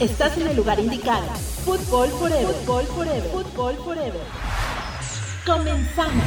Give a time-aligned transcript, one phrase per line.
[0.00, 1.24] Estás en el lugar indicado.
[1.64, 2.54] Fútbol Forever.
[2.54, 3.22] Fútbol Forever.
[3.30, 4.20] Fútbol Forever.
[5.46, 6.24] Comenzamos.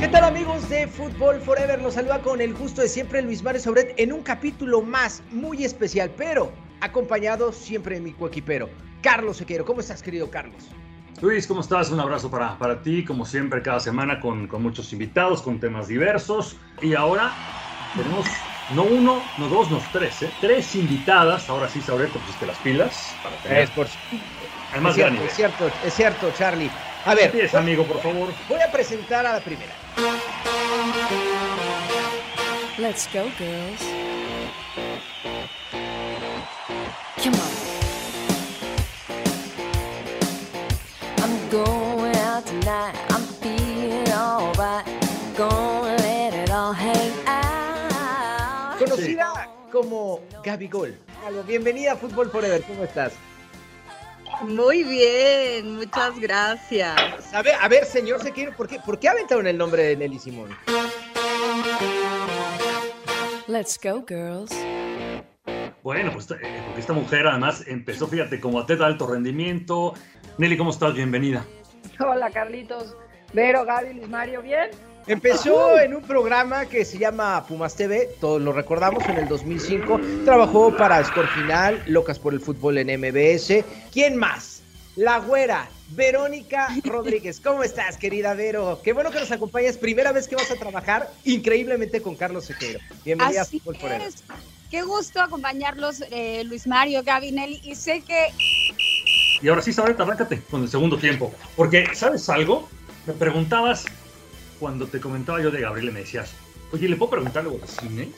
[0.00, 1.80] ¿Qué tal amigos de Fútbol Forever?
[1.80, 5.64] Los saluda con el gusto de siempre Luis Mares Sobret en un capítulo más muy
[5.64, 8.68] especial, pero acompañado siempre de mi coequipero,
[9.00, 9.64] Carlos Sequeiro.
[9.64, 10.64] ¿Cómo estás, querido Carlos?
[11.22, 11.92] Luis, ¿cómo estás?
[11.92, 15.86] Un abrazo para, para ti, como siempre, cada semana con, con muchos invitados, con temas
[15.86, 16.56] diversos.
[16.82, 17.32] Y ahora
[17.96, 18.26] tenemos
[18.70, 20.30] no uno, no dos, no tres, ¿eh?
[20.40, 21.48] Tres invitadas.
[21.48, 23.14] Ahora sí, Sauret, te pusiste las pilas.
[23.22, 23.58] Para tener...
[23.58, 23.86] Es, por...
[24.72, 26.70] Además, es, cierto, es cierto, es cierto, Charlie.
[27.04, 28.32] A ver, Empieza, amigo, por favor.
[28.48, 29.72] Voy a presentar a la primera.
[32.78, 33.80] Let's go, girls.
[37.22, 37.74] Come on.
[41.22, 41.83] I'm going
[49.84, 50.98] como Gaby Gol.
[51.26, 52.62] Algo, Bienvenida a Fútbol Forever.
[52.62, 53.12] ¿Cómo estás?
[54.42, 57.34] Muy bien, muchas gracias.
[57.34, 60.18] A ver, a ver señor Sequeiro, ¿por qué, ¿por qué aventaron el nombre de Nelly
[60.18, 60.48] Simón?
[63.46, 64.52] Let's go, girls.
[65.82, 69.92] Bueno, pues eh, porque esta mujer además empezó, fíjate, como atleta de alto rendimiento.
[70.38, 70.94] Nelly, ¿cómo estás?
[70.94, 71.44] Bienvenida.
[72.00, 72.96] Hola, Carlitos.
[73.34, 74.70] Vero, Gaby, Luis Mario, ¿bien?
[75.06, 80.00] Empezó en un programa que se llama Pumas TV, todos lo recordamos, en el 2005.
[80.24, 83.64] Trabajó para Score Final, Locas por el Fútbol en MBS.
[83.92, 84.62] ¿Quién más?
[84.96, 87.38] La güera, Verónica Rodríguez.
[87.40, 88.80] ¿Cómo estás, querida Vero?
[88.82, 89.76] Qué bueno que nos acompañas.
[89.76, 92.78] Primera vez que vas a trabajar increíblemente con Carlos Sequeiro.
[93.04, 94.24] Bienvenida Así a Fútbol es.
[94.70, 97.60] Qué gusto acompañarlos, eh, Luis Mario, Gaby, Nelly.
[97.62, 98.28] Y sé que
[99.42, 101.34] Y ahora sí, Sauret, arráncate con el segundo tiempo.
[101.56, 102.68] Porque, ¿sabes algo?
[103.06, 103.84] Me preguntabas,
[104.64, 106.32] cuando te comentaba yo de Gabriel, me decías,
[106.72, 108.08] oye, ¿le puedo preguntar algo de cine?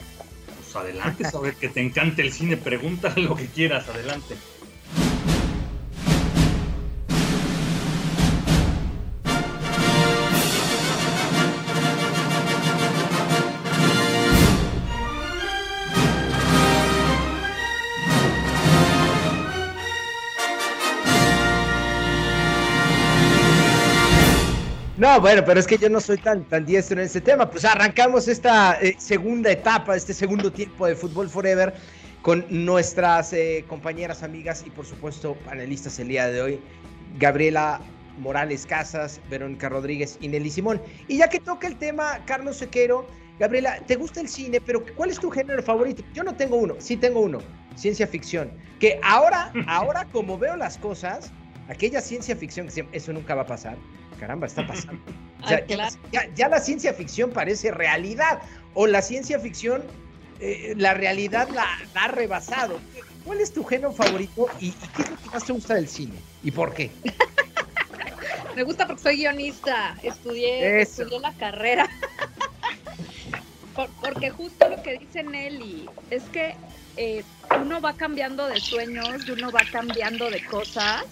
[0.55, 4.37] Pues adelante, Sauret, que te encante el cine, pregúntale lo que quieras, adelante.
[24.97, 27.47] No, bueno, pero es que yo no soy tan, tan diestro en este tema.
[27.51, 31.75] Pues arrancamos esta eh, segunda etapa, este segundo tiempo de Fútbol Forever
[32.23, 36.59] con nuestras eh, compañeras, amigas y por supuesto panelistas el día de hoy,
[37.19, 37.79] Gabriela
[38.17, 40.81] Morales Casas, Verónica Rodríguez y Nelly Simón.
[41.07, 43.07] Y ya que toca el tema, Carlos Sequero,
[43.37, 44.59] Gabriela, ¿te gusta el cine?
[44.59, 46.03] Pero ¿cuál es tu género favorito?
[46.15, 47.37] Yo no tengo uno, sí tengo uno,
[47.75, 48.49] ciencia ficción.
[48.79, 51.31] Que ahora, ahora como veo las cosas,
[51.69, 53.77] aquella ciencia ficción, que eso nunca va a pasar,
[54.19, 55.01] caramba, está pasando.
[55.47, 55.95] Ya, claro.
[56.11, 58.41] ya- ya la ciencia ficción parece realidad,
[58.73, 59.83] o la ciencia ficción,
[60.39, 62.79] eh, la realidad la, la ha rebasado.
[63.23, 65.87] ¿Cuál es tu género favorito y, y qué es lo que más te gusta del
[65.87, 66.19] cine?
[66.41, 66.91] ¿Y por qué?
[68.55, 69.95] me gusta porque soy guionista.
[70.01, 71.03] Estudié, Eso.
[71.03, 71.87] estudié la carrera.
[73.75, 76.55] Por- porque justo lo que dice Nelly es que
[76.95, 77.23] eh,
[77.61, 81.05] uno va cambiando de sueños, uno va cambiando de cosas.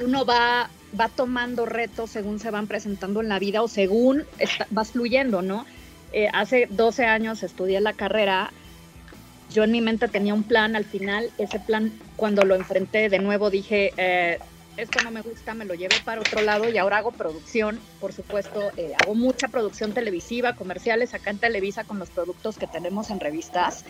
[0.00, 0.68] Uno va,
[0.98, 5.42] va tomando retos según se van presentando en la vida o según está- vas fluyendo,
[5.42, 5.64] ¿no?
[6.12, 8.52] Eh, hace 12 años estudié la carrera,
[9.50, 13.18] yo en mi mente tenía un plan, al final ese plan cuando lo enfrenté de
[13.18, 14.38] nuevo dije, eh,
[14.78, 18.14] esto no me gusta, me lo llevé para otro lado y ahora hago producción, por
[18.14, 23.10] supuesto, eh, hago mucha producción televisiva, comerciales acá en Televisa con los productos que tenemos
[23.10, 23.84] en revistas.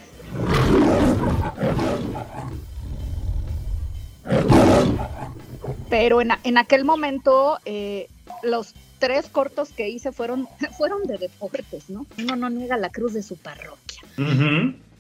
[5.89, 8.09] Pero en, en aquel momento eh,
[8.43, 12.07] los tres cortos que hice fueron, fueron de deportes, ¿no?
[12.19, 14.03] Uno no niega la cruz de su parroquia.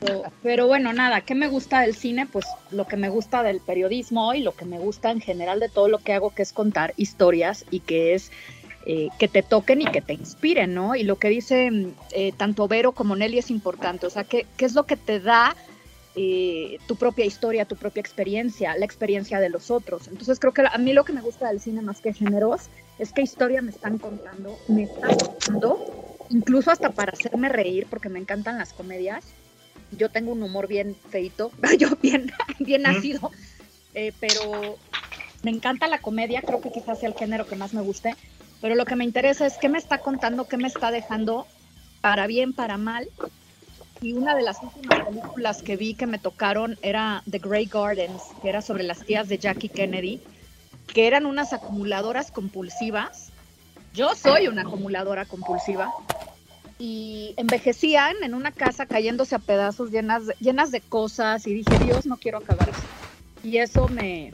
[0.00, 2.26] Pero, pero bueno, nada, ¿qué me gusta del cine?
[2.26, 5.68] Pues lo que me gusta del periodismo y lo que me gusta en general de
[5.68, 8.32] todo lo que hago, que es contar historias y que es
[8.84, 10.96] eh, que te toquen y que te inspiren, ¿no?
[10.96, 14.64] Y lo que dicen eh, tanto Vero como Nelly es importante, o sea, ¿qué, qué
[14.64, 15.54] es lo que te da
[16.14, 20.08] eh, tu propia historia, tu propia experiencia, la experiencia de los otros?
[20.08, 22.68] Entonces creo que a mí lo que me gusta del cine más que géneros
[22.98, 25.80] es qué historia me están contando, me están contando,
[26.28, 29.24] incluso hasta para hacerme reír, porque me encantan las comedias
[29.96, 33.30] yo tengo un humor bien feito, yo bien, bien nacido,
[33.94, 34.78] eh, pero
[35.42, 38.16] me encanta la comedia, creo que quizás sea el género que más me guste,
[38.60, 41.46] pero lo que me interesa es qué me está contando, qué me está dejando,
[42.00, 43.08] para bien, para mal.
[44.02, 48.20] Y una de las últimas películas que vi que me tocaron era The Grey Gardens,
[48.42, 50.20] que era sobre las tías de Jackie Kennedy,
[50.92, 53.30] que eran unas acumuladoras compulsivas.
[53.94, 55.92] Yo soy una acumuladora compulsiva.
[56.78, 62.06] y envejecían en una casa cayéndose a pedazos llenas llenas de cosas y dije, Dios,
[62.06, 62.80] no quiero acabar eso.
[63.44, 64.32] Y eso me,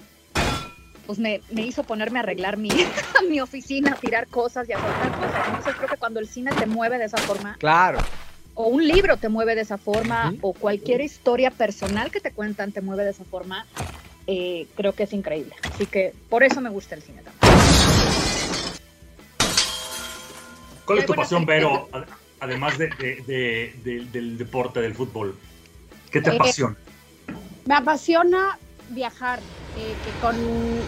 [1.07, 2.71] pues me, me hizo ponerme a arreglar mi,
[3.29, 5.47] mi oficina, a tirar cosas y a soltar cosas.
[5.47, 7.99] Entonces creo que cuando el cine te mueve de esa forma, Claro.
[8.61, 12.73] O un libro te mueve de esa forma, o cualquier historia personal que te cuentan
[12.73, 13.65] te mueve de esa forma,
[14.27, 15.55] eh, creo que es increíble.
[15.73, 17.39] Así que por eso me gusta el cine también.
[20.85, 21.47] ¿Cuál es tu pasión.
[21.47, 22.09] Vero, ad-
[22.41, 25.37] además de, de- de- de- del deporte, del fútbol?
[26.11, 26.77] ¿Qué te Eh, apasiona?
[27.65, 28.59] Me apasiona
[28.89, 29.39] viajar,
[29.77, 30.35] eh, que con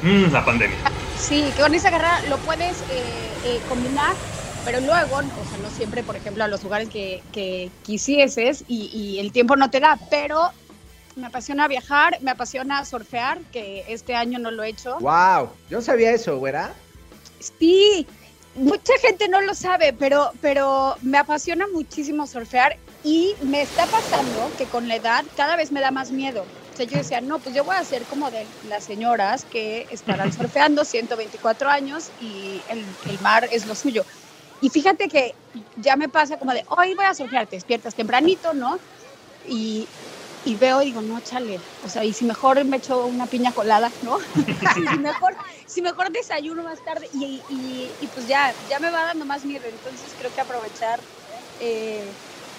[0.02, 0.78] Mm, la pandemia.
[1.16, 4.16] sí, que con esa carrera lo puedes eh, eh, combinar,
[4.64, 8.86] pero luego, o sea, no siempre, por ejemplo, a los lugares que, que quisieses y,
[8.86, 10.50] y el tiempo no te da, pero
[11.16, 14.98] me apasiona viajar, me apasiona surfear, que este año no lo he hecho.
[15.00, 15.50] Wow.
[15.68, 16.72] Yo sabía eso, güera.
[17.58, 18.06] Sí,
[18.54, 24.50] mucha gente no lo sabe, pero, pero me apasiona muchísimo surfear y me está pasando
[24.58, 26.44] que con la edad cada vez me da más miedo.
[26.72, 29.86] O sea, yo decía, no, pues yo voy a ser como de las señoras que
[29.90, 34.04] estarán surfeando 124 años y el, el mar es lo suyo.
[34.60, 35.34] Y fíjate que
[35.76, 38.78] ya me pasa como de, hoy voy a surfear, te despiertas tempranito, ¿no?
[39.48, 39.86] Y,
[40.44, 43.52] y veo y digo, no, chale, o sea, y si mejor me echo una piña
[43.52, 44.18] colada, ¿no?
[44.74, 45.34] si, mejor,
[45.66, 49.64] si mejor desayuno más tarde y, y- pues ya, ya me va dando más miedo,
[49.66, 51.00] entonces creo que aprovechar
[51.60, 52.02] eh,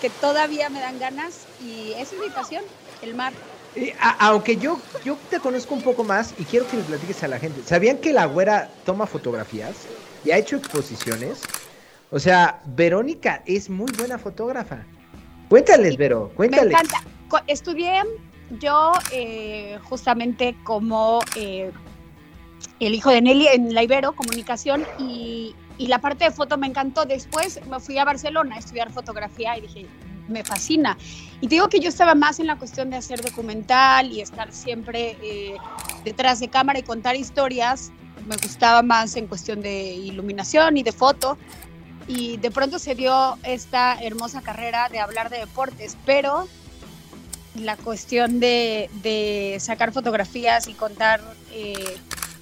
[0.01, 1.33] que todavía me dan ganas
[1.63, 2.63] y esa es mi pasión,
[3.03, 3.33] el mar.
[3.75, 7.21] Y, a- aunque yo, yo te conozco un poco más y quiero que le platiques
[7.23, 7.61] a la gente.
[7.65, 9.75] ¿Sabían que la güera toma fotografías
[10.25, 11.39] y ha hecho exposiciones?
[12.11, 14.83] O sea, Verónica es muy buena fotógrafa.
[15.49, 16.73] Cuéntales, Sí, Vero, Me cuéntales.
[16.73, 17.01] encanta.
[17.29, 18.03] Co- Estudié
[18.59, 21.71] yo eh, justamente como eh,
[22.79, 26.67] el hijo de Nelly en la Ibero, comunicación, y, y la parte de foto me
[26.67, 27.05] encantó.
[27.05, 29.85] Después me fui a Barcelona a estudiar fotografía y dije,
[30.27, 30.97] me fascina.
[31.39, 34.51] Y te digo que yo estaba más en la cuestión de hacer documental y estar
[34.51, 35.55] siempre eh,
[36.03, 37.91] detrás de cámara y contar historias.
[38.27, 41.37] Me gustaba más en cuestión de iluminación y de foto.
[42.07, 46.47] Y de pronto se dio esta hermosa carrera de hablar de deportes, pero
[47.55, 51.21] la cuestión de, sacar fotografías y contar
[51.51, 51.97] eh,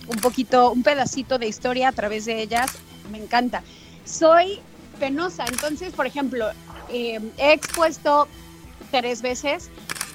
[0.07, 2.71] un poquito, un pedacito de historia a través de ellas,
[3.11, 3.63] me encanta.
[4.05, 4.59] Soy
[4.99, 6.49] penosa, entonces, por ejemplo,
[6.89, 8.27] eh, he expuesto
[8.91, 9.69] tres veces,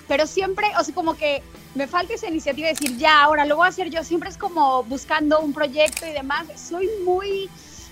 [0.09, 1.43] pero siempre, o sea, como que
[1.75, 4.37] me falta esa iniciativa de decir, ya, ahora lo voy a hacer yo, siempre es
[4.37, 6.47] como buscando un proyecto y demás.
[6.57, 7.51] Soy muy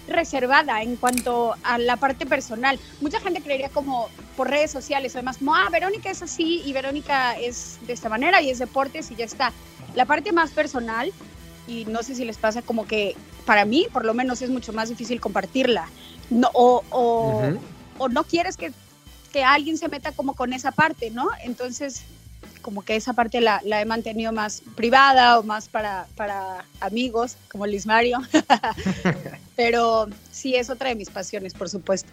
[0.08, 2.78] reservada en cuanto a la parte personal.
[3.00, 7.38] Mucha gente creería como por redes sociales o demás, ah, Verónica es así y Verónica
[7.38, 9.52] es de esta manera y es deportes y ya está.
[9.94, 11.12] La parte más personal,
[11.66, 13.14] y no sé si les pasa como que
[13.44, 15.88] para mí, por lo menos, es mucho más difícil compartirla.
[16.30, 18.72] No, o, o no quieres que,
[19.32, 21.28] que alguien se meta como con esa parte, ¿no?
[21.44, 22.04] Entonces,
[22.60, 27.36] como que esa parte la, la he mantenido más privada o más para, para amigos,
[27.50, 28.18] como Luis Mario.
[29.56, 32.08] Pero sí, es otra de mis pasiones, por supuesto.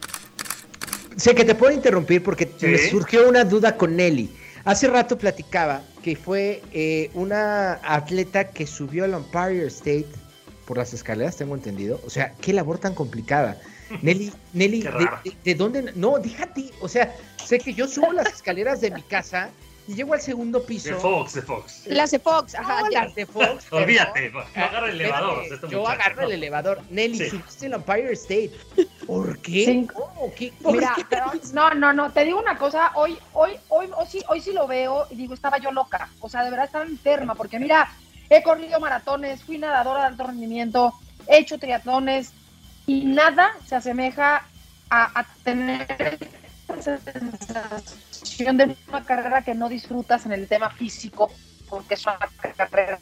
[1.16, 2.66] Sé que te puedo interrumpir porque Sí.
[2.66, 4.30] me surgió una duda con Nelly.
[4.64, 10.06] Hace rato platicaba que fue eh, una atleta que subió al Empire State
[10.66, 12.00] por las escaleras, tengo entendido.
[12.06, 13.60] O sea, qué labor tan complicada.
[14.02, 14.90] Nelly, Nelly, de,
[15.24, 15.92] de- de dónde?
[15.96, 16.70] No, déjate.
[16.80, 19.50] O sea, sé que yo subo las escaleras de mi casa
[19.90, 20.90] y llego al segundo piso.
[20.90, 21.82] De Fox, de Fox.
[21.86, 22.82] Las de Fox, ajá.
[22.82, 23.04] No, ya.
[23.06, 23.66] las de Fox.
[23.68, 25.42] pero- Olvídate, no agarra el elevador.
[25.44, 26.80] Este yo muchacho, agarro el elevador.
[26.90, 27.30] Nelly, Sí.
[27.30, 28.52] subiste el Empire State.
[29.06, 29.86] ¿Por qué?
[29.92, 30.32] ¿Cómo?
[30.36, 30.52] ¿Qué?
[30.62, 31.04] ¿Por Mira, qué?
[31.10, 34.52] pero no, no, no, te digo una cosa, hoy, hoy, hoy, hoy sí, hoy sí
[34.52, 37.90] lo veo y digo, estaba yo loca, o sea, de verdad estaba enferma, porque mira,
[38.28, 40.94] he corrido maratones, fui nadadora de alto rendimiento,
[41.26, 42.32] he hecho triatlones
[42.86, 44.44] y nada se asemeja
[44.88, 45.86] a, a tener
[46.78, 47.82] esa sensación
[48.56, 51.30] de una carrera que no disfrutas en el tema físico,
[51.68, 52.18] porque es una
[52.56, 52.98] carrera.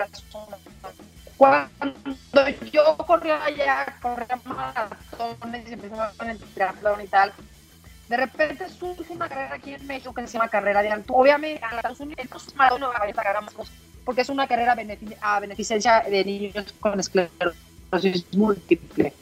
[1.36, 7.32] Cuando yo corría allá, corría maratones y empezaba con el triatlón y tal,
[8.08, 11.14] de repente surge una carrera aquí en México que se llama carrera de alto.
[11.14, 13.40] Obviamente, a Estados Unidos no va a carrera
[14.04, 14.74] porque es una carrera
[15.20, 19.12] a beneficencia de niños con esclerosis múltiple.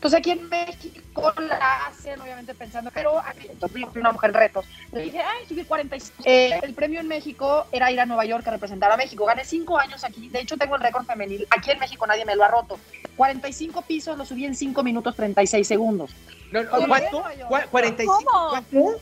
[0.00, 4.30] Entonces aquí en México la hacen, obviamente pensando, pero aquí, entonces, yo fui una mujer
[4.30, 4.64] en retos.
[4.92, 6.22] Le dije, ay, subí 45.
[6.24, 9.26] Eh, el premio en México era ir a Nueva York a representar a México.
[9.26, 10.30] Gané cinco años aquí.
[10.30, 11.46] De hecho, tengo el récord femenil.
[11.50, 12.80] Aquí en México nadie me lo ha roto.
[13.18, 16.12] 45 pisos lo subí en 5 minutos 36 segundos.
[16.50, 17.10] No, no, ¿Cuánto?
[17.20, 17.48] Nueva York.
[17.50, 18.24] ¿Cuá- 45.
[18.24, 18.48] ¿Cómo?
[18.48, 19.00] ¿Cuánto?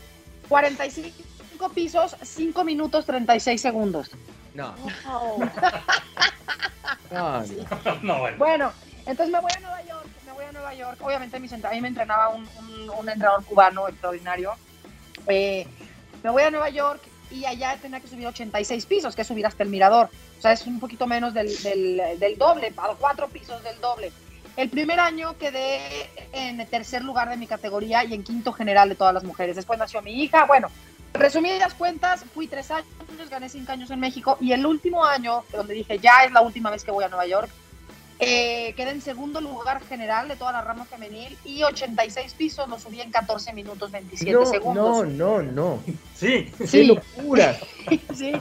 [0.49, 4.11] 45 pisos, 5 minutos 36 segundos.
[4.53, 4.75] No.
[7.11, 7.99] No, no.
[8.03, 8.37] No, bueno.
[8.37, 8.71] Bueno,
[9.05, 10.07] entonces me voy a Nueva York,
[10.59, 10.99] Nueva York.
[11.01, 14.53] Obviamente mis a mí me entrenaba un, un- un entrenador cubano extraordinario.
[15.27, 15.65] Eh,
[16.23, 17.01] me voy a Nueva York
[17.31, 20.09] y allá tenía que subir 86 pisos, que es subir hasta el mirador.
[20.37, 24.11] O sea, es un poquito menos del, del, del doble, a cuatro pisos del doble.
[24.57, 25.79] El primer año quedé
[26.33, 29.55] en tercer lugar de mi categoría y en quinto general de todas las mujeres.
[29.55, 30.45] Después nació mi hija.
[30.45, 30.69] Bueno,
[31.13, 32.85] resumidas cuentas, fui tres años,
[33.29, 36.69] gané cinco años en México y el último año, donde dije ya es la última
[36.71, 37.49] vez que voy a Nueva York,
[38.19, 42.77] eh, quedé en segundo lugar general de toda la rama femenil y 86 pisos lo
[42.77, 45.07] subí en 14 minutos 27 No, segundos.
[45.07, 45.83] no, no, no.
[46.15, 47.57] Sí, ¡Qué locura!
[48.15, 48.33] Sí.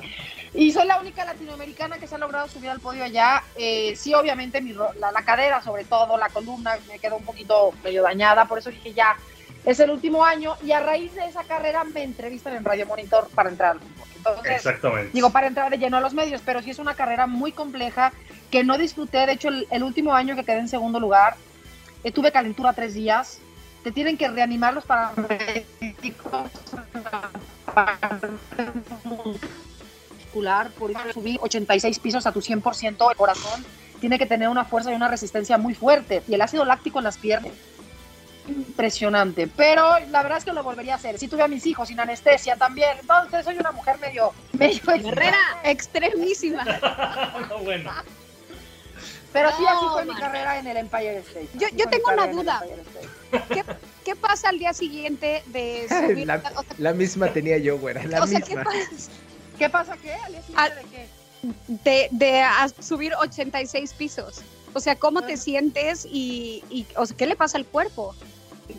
[0.55, 3.45] Y soy la única latinoamericana que se ha logrado subir al podio allá.
[3.57, 7.25] Eh, sí, obviamente mi ro- la, la cadera, sobre todo la columna, me quedó un
[7.25, 9.17] poquito medio dañada, por eso dije ya,
[9.65, 10.55] es el último año.
[10.63, 14.09] Y a raíz de esa carrera me entrevistan en Radio Monitor para entrar al fútbol.
[14.17, 15.11] Entonces, exactamente.
[15.13, 18.13] digo, para entrar de lleno a los medios, pero sí es una carrera muy compleja
[18.51, 19.27] que no disfruté.
[19.27, 21.37] De hecho, el, el último año que quedé en segundo lugar,
[22.05, 23.41] eh, tuve calentura tres días.
[23.83, 26.51] Te tienen que reanimar los paramédicos
[29.05, 33.65] muscular, por eso subir 86 pisos a tu 100% el corazón
[34.01, 37.05] tiene que tener una fuerza y una resistencia muy fuerte y el ácido láctico en
[37.05, 37.53] las piernas
[38.49, 41.19] impresionante, pero la verdad es que lo volvería a hacer.
[41.19, 45.39] Si tuve a mis hijos sin anestesia también, entonces soy una mujer medio medio Guerrera,
[45.65, 46.65] extremísima.
[47.49, 47.91] No, bueno.
[49.33, 50.21] Pero sí, así fue mi man.
[50.21, 51.49] carrera en el Empire State.
[51.55, 52.63] Yo- Así yo tengo una duda.
[53.31, 53.65] State.
[54.05, 56.27] ¿Qué pasa al día siguiente de subir?
[56.27, 58.65] La, o sea, la misma tenía yo, güera, la o sea, ¿qué misma.
[58.65, 59.11] pasa
[59.59, 60.13] ¿Qué pasa qué?
[60.15, 61.09] ¿Al día siguiente Al- de qué?
[61.69, 64.41] de, de a- subir 86 pisos?
[64.75, 68.15] O sea, ¿cómo te sientes y, y o sea, qué le pasa al cuerpo?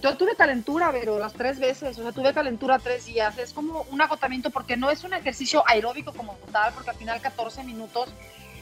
[0.01, 3.38] Yo tuve calentura, pero las tres veces, o sea, tuve calentura tres días.
[3.38, 7.19] Es como un agotamiento porque no es un ejercicio aeróbico como tal, porque al final
[7.22, 8.10] 14 minutos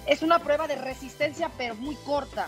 [0.05, 2.47] es una prueba de resistencia, pero muy corta.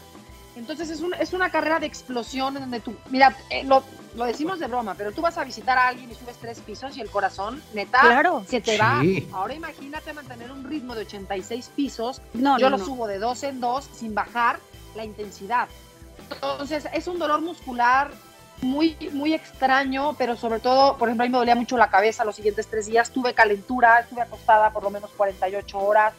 [0.55, 3.83] Entonces es, un- es una carrera de explosión en donde tú, mira, eh, lo,
[4.15, 6.95] lo decimos de broma, pero tú vas a visitar a alguien y subes tres pisos
[6.97, 8.43] y el corazón, neta, Claro.
[8.47, 8.99] se te va.
[9.01, 9.27] Sí.
[9.33, 12.85] Ahora imagínate mantener un ritmo de 86 pisos No, yo no, lo no.
[12.85, 14.59] subo de dos en dos sin bajar
[14.95, 15.67] la intensidad.
[16.31, 18.11] Entonces es un dolor muscular
[18.61, 22.25] muy, muy extraño, pero sobre todo, por ejemplo, a mí me dolía mucho la cabeza
[22.25, 26.13] los siguientes tres días, tuve calentura, estuve acostada por lo menos 48 horas.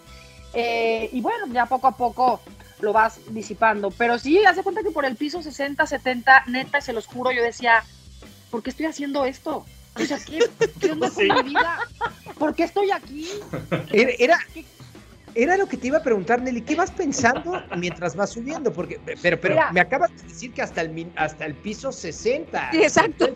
[0.52, 2.40] eh, y bueno, ya poco a poco
[2.80, 3.90] lo vas disipando.
[3.90, 7.42] Pero sí, hace cuenta que por el piso 60, 70, neta, se los juro, yo
[7.42, 7.84] decía,
[8.50, 9.64] ¿por qué estoy haciendo esto?
[9.96, 10.38] O sea, ¿qué,
[10.80, 11.28] qué onda con Sí.
[11.30, 11.78] mi vida?
[12.38, 13.28] ¿Por qué estoy aquí?
[13.92, 14.38] Era, era,
[15.34, 16.62] era lo que te iba a preguntar, Nelly.
[16.62, 18.72] ¿Qué vas pensando mientras vas subiendo?
[18.72, 19.72] Porque, pero, pero Mira.
[19.72, 22.70] me acabas de decir que hasta el, min- hasta el piso 60.
[22.72, 23.26] Sí, exacto.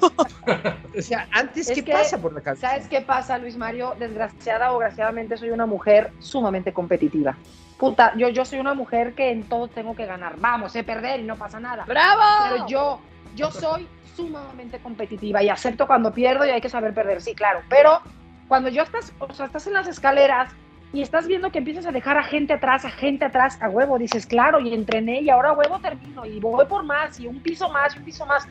[0.96, 2.68] O sea, antes, Es ¿qué que, pasa por la cabeza?
[2.70, 3.94] ¿Sabes qué pasa, Luis Mario?
[3.98, 7.36] Desgraciada o graciadamente soy una mujer sumamente competitiva.
[7.78, 10.36] Puta, yo, yo soy una mujer que en todo tengo que ganar.
[10.38, 11.84] Vamos, sé perder y no pasa nada.
[11.86, 12.22] ¡Bravo!
[12.50, 13.00] Pero yo,
[13.34, 17.60] yo soy sumamente competitiva y acepto cuando pierdo y hay que saber perder, sí, claro.
[17.68, 18.00] Pero
[18.46, 20.50] cuando yo estás, o sea, estás en las escaleras
[20.94, 23.98] y estás viendo que empiezas a dejar a gente atrás, a gente atrás, a huevo,
[23.98, 27.40] dices, claro, y entrené y ahora a huevo termino y voy por más y un
[27.40, 28.46] piso más y un piso más.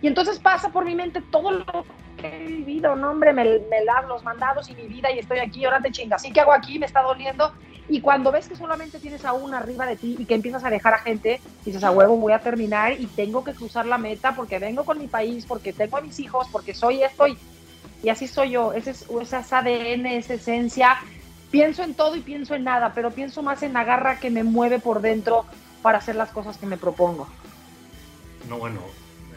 [0.00, 1.84] Y entonces pasa por mi mente todo lo
[2.16, 5.40] que he vivido, no hombre, me, me das los mandados y mi vida y estoy
[5.40, 6.78] aquí, ahora te chingas, ¿sí qué hago aquí?
[6.78, 7.52] Me está doliendo.
[7.90, 10.70] Y cuando ves que solamente tienes a una arriba de ti y que empiezas a
[10.70, 14.34] dejar a gente, dices, a huevo, voy a terminar y tengo que cruzar la meta
[14.34, 17.36] porque vengo con mi país, porque tengo a mis hijos, porque soy esto y,
[18.02, 18.72] y así soy yo.
[18.72, 20.96] Ese es, esa es ADN, esa esencia.
[21.52, 24.42] Pienso en todo y pienso en nada, pero pienso más en la garra que me
[24.42, 25.44] mueve por dentro
[25.82, 27.28] para hacer las cosas que me propongo.
[28.48, 28.80] No, bueno.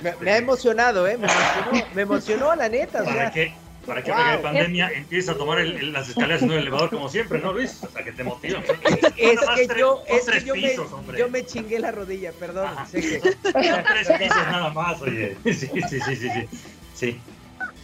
[0.02, 1.18] Me, me ha emocionado, ¿eh?
[1.18, 3.02] Me emocionó, me emocionó la neta.
[3.02, 3.54] o ¿Para sea, qué?
[3.86, 4.20] Para que Wow.
[4.20, 7.38] que hay pandemia empieza a tomar el- el- las escaleras en el elevador como siempre,
[7.40, 7.84] ¿no, Luis?
[7.84, 8.60] O sea, que te motiva.
[8.60, 11.20] es que tres- yo, es que yo, pisos, me, hombre.
[11.20, 12.70] yo me chingué la rodilla, perdón.
[12.90, 15.38] Sé que- Son tres pisos nada más, oye.
[15.44, 16.48] Sí, sí, sí, sí, sí.
[16.96, 17.22] Sí.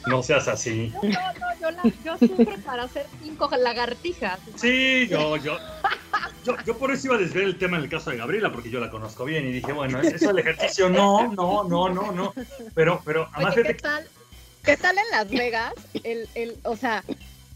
[0.08, 0.92] No seas así.
[0.94, 4.40] No, no, yo, la- yo sufro para hacer cinco lagartijas.
[4.56, 5.58] Sí, yo, yo,
[6.44, 8.70] yo, yo por eso iba a desviar el tema en el caso de Gabriela, porque
[8.70, 12.34] yo la conozco bien y dije, bueno, eso del ejercicio, no, no, no, no, no.
[12.74, 14.08] Pero, pero, además, Oye, ¿qué tal?
[14.64, 15.74] ¿Qué tal en Las Vegas?
[16.04, 17.04] El, el, o sea,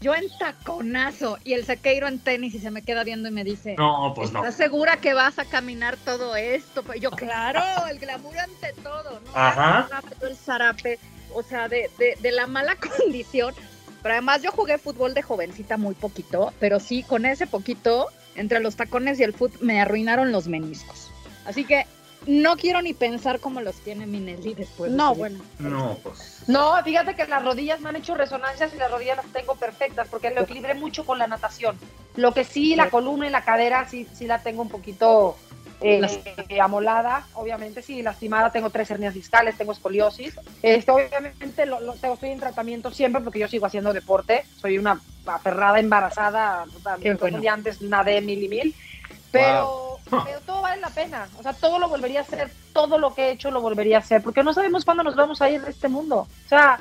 [0.00, 3.44] yo en taconazo y el saqueiro en tenis y se me queda viendo y me
[3.44, 4.40] dice, no, pues no.
[4.40, 6.82] ¿estás segura que vas a caminar todo esto?
[6.82, 9.30] Pues yo, claro, el glamour ante todo, ¿no?
[9.34, 9.88] Ajá.
[10.20, 10.98] El zarape,
[11.36, 13.54] o sea, de, de, de la mala condición.
[14.02, 18.60] Pero además yo jugué fútbol de jovencita muy poquito, pero sí, con ese poquito, entre
[18.60, 21.10] los tacones y el fútbol, me arruinaron los meniscos.
[21.44, 21.86] Así que
[22.26, 24.90] no quiero ni pensar cómo los tiene Minelli después.
[24.90, 25.40] de No, bueno.
[25.58, 26.42] No, pues.
[26.46, 30.08] No, fíjate que las rodillas me han hecho resonancias y las rodillas las tengo perfectas
[30.08, 31.78] porque lo equilibré mucho con la natación.
[32.16, 35.36] Lo que sí, la columna y la cadera sí, sí la tengo un poquito
[35.80, 40.34] eh, eh, amolada, obviamente, sí, lastimada, tengo tres hernias discales, tengo escoliosis.
[40.62, 44.78] Este, obviamente lo, lo- tengo, estoy en tratamiento siempre porque yo sigo haciendo deporte, soy
[44.78, 46.64] una aferrada embarazada,
[47.20, 47.40] bueno.
[47.40, 48.76] día antes nadé mil y mil,
[49.30, 53.14] pero, pero todo vale la pena, o sea, todo lo volvería a hacer, todo lo
[53.14, 55.62] que he hecho lo volvería a hacer, porque no sabemos cuándo nos vamos a ir
[55.62, 56.80] de este mundo, o sea,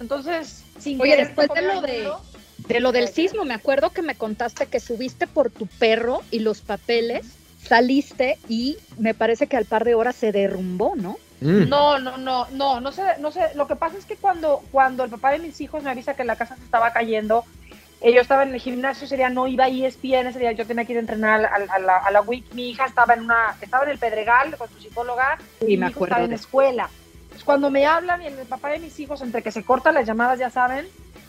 [0.00, 2.20] entonces, sin Oye, después de lo de- mundo,
[2.56, 6.40] De lo del sismo, me acuerdo que me contaste que subiste por tu perro y
[6.40, 11.16] los papeles, saliste y me parece que al par de horas se derrumbó, ¿no?
[11.40, 11.68] Mm.
[11.68, 13.40] No, no, no, no, no sé, no sé.
[13.54, 16.24] Lo que pasa es que cuando, cuando el papá de mis hijos me avisa que
[16.24, 17.44] la casa se estaba cayendo,
[18.00, 20.66] eh, yo estaba en el gimnasio, ese día no iba a ESPN, ese día yo
[20.66, 22.46] tenía que ir a entrenar a, a la, a la WIC.
[22.52, 25.86] Mi hija estaba en una, estaba en el Pedregal con su psicóloga Sí, y me
[25.86, 26.90] mi hijo estaba en la escuela.
[27.22, 30.06] Entonces, cuando me hablan y el papá de mis hijos, entre que se cortan las
[30.06, 30.86] llamadas, ya saben,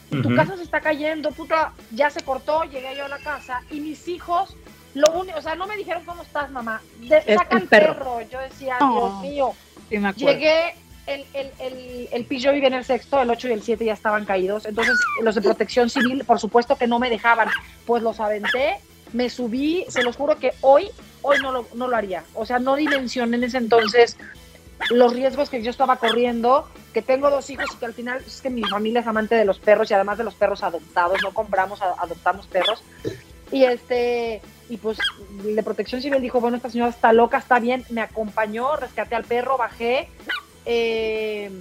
[0.09, 0.35] tu Ujú.
[0.35, 4.07] casa se está cayendo, puta, ya se cortó, llegué yo a la casa y mis
[4.07, 4.55] hijos,
[4.95, 7.93] lo único, o sea, no me dijeron cómo estás, mamá, de, Es saca el perro.
[7.95, 8.21] perro.
[8.21, 9.19] Yo decía, Oh.
[9.21, 9.53] Dios mío,
[9.89, 10.73] Sí, me Llegué,
[11.05, 13.93] el, el, el, el pillo vivía en el sexto, el 8 y el 7 ya
[13.93, 14.65] estaban caídos.
[14.65, 17.49] Entonces, los de protección civil, por supuesto que no me dejaban.
[17.85, 18.77] Pues los aventé,
[19.13, 20.89] me subí, se los juro que hoy,
[21.21, 22.23] hoy no lo, no lo haría.
[22.33, 24.17] O sea, no dimensioné en ese entonces
[24.89, 28.41] los riesgos que yo estaba corriendo, que tengo dos hijos y que al final es
[28.41, 31.31] que mi familia es amante de los perros y además de los perros adoptados, no
[31.33, 32.83] compramos, adoptamos perros.
[33.51, 34.97] Y este, y pues
[35.43, 39.15] el de protección civil dijo, bueno, esta señora está loca, está bien, me acompañó, rescaté
[39.15, 40.09] al perro, bajé,
[40.65, 41.51] eh,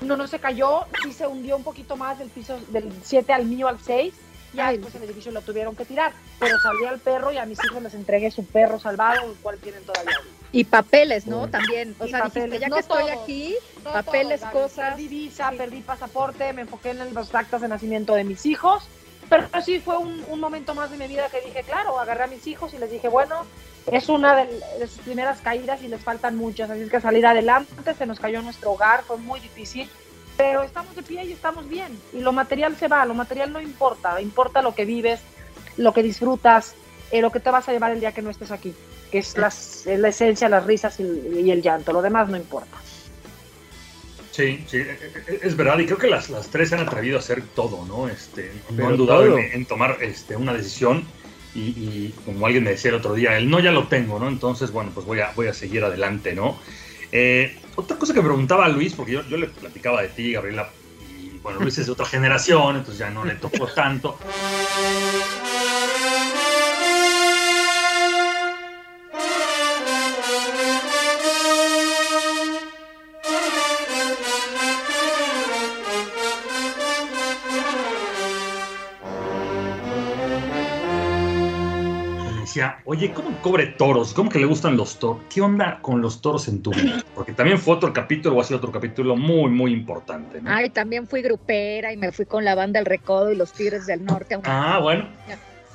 [0.00, 3.46] no, no se cayó, sí se hundió un poquito más del piso del 7 al
[3.46, 4.14] mío al 6,
[4.54, 7.62] ya después el edificio lo tuvieron que tirar, pero salí al perro y a mis
[7.64, 10.18] hijos les entregué su perro salvado, el cual tienen todavía.
[10.52, 11.48] Y papeles, ¿no?
[11.48, 11.94] También.
[11.98, 13.22] O Y sea, dijiste, ya no que estoy todos.
[13.22, 14.90] aquí, No Papeles, cosas.
[14.90, 18.88] Perdí visa, perdí pasaporte, me enfoqué en los actas de nacimiento de mis hijos.
[19.28, 22.46] Pero sí fue un, momento más de mi vida que dije, claro, agarré a mis
[22.46, 23.44] hijos y les dije, bueno,
[23.90, 28.06] es una de, sus primeras caídas y les faltan muchas, así que salir adelante, se
[28.06, 29.88] nos cayó nuestro hogar, fue muy difícil,
[30.36, 31.98] pero estamos de pie y estamos bien.
[32.12, 35.20] Y lo material se va, lo material no importa, importa lo que vives,
[35.76, 36.74] lo que disfrutas,
[37.10, 38.74] eh, lo que te vas a llevar el día que no estés aquí,
[39.10, 42.36] que es, las, es la esencia, las risas y, y el llanto, lo demás no
[42.36, 42.76] importa.
[44.36, 47.16] Sí, sí, e- e- es verdad, y creo que las, las tres se han atrevido
[47.16, 48.06] a hacer todo, ¿no?
[48.06, 51.04] Este, no Pero han dudado en, en tomar este, una decisión
[51.54, 54.28] y, y como alguien me decía el otro día, el no ya lo tengo, ¿no?
[54.28, 56.60] Entonces, bueno, pues voy a, voy a seguir adelante, ¿no?
[57.12, 60.70] Eh, otra cosa que me preguntaba Luis, porque yo, yo le platicaba de ti, Gabriela,
[61.00, 64.18] y bueno, Luis es de otra generación, entonces ya no le tocó tanto.
[82.56, 84.14] Decía, oye, ¿cómo cobre toros?
[84.14, 85.18] ¿Cómo que le gustan los toros?
[85.32, 87.04] ¿Qué onda con los toros en tu vida?
[87.14, 90.50] Porque también fue otro capítulo, va a ser otro capítulo muy, muy importante, ¿no?
[90.50, 93.86] Ay, también fui grupera y me fui con la banda El Recodo y los Tigres
[93.86, 94.38] del Norte.
[94.44, 95.06] Ah, bueno.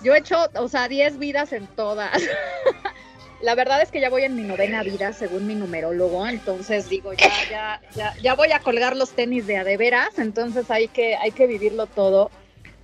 [0.04, 2.12] Yo he hecho, o sea, 10 vidas en todas.
[3.44, 7.14] La verdad es que ya voy en mi novena vida, según mi numerólogo, entonces digo,
[7.14, 10.88] ya, ya, ya, ya voy a colgar los tenis de a de veras, entonces hay
[10.88, 12.30] que, hay que vivirlo todo.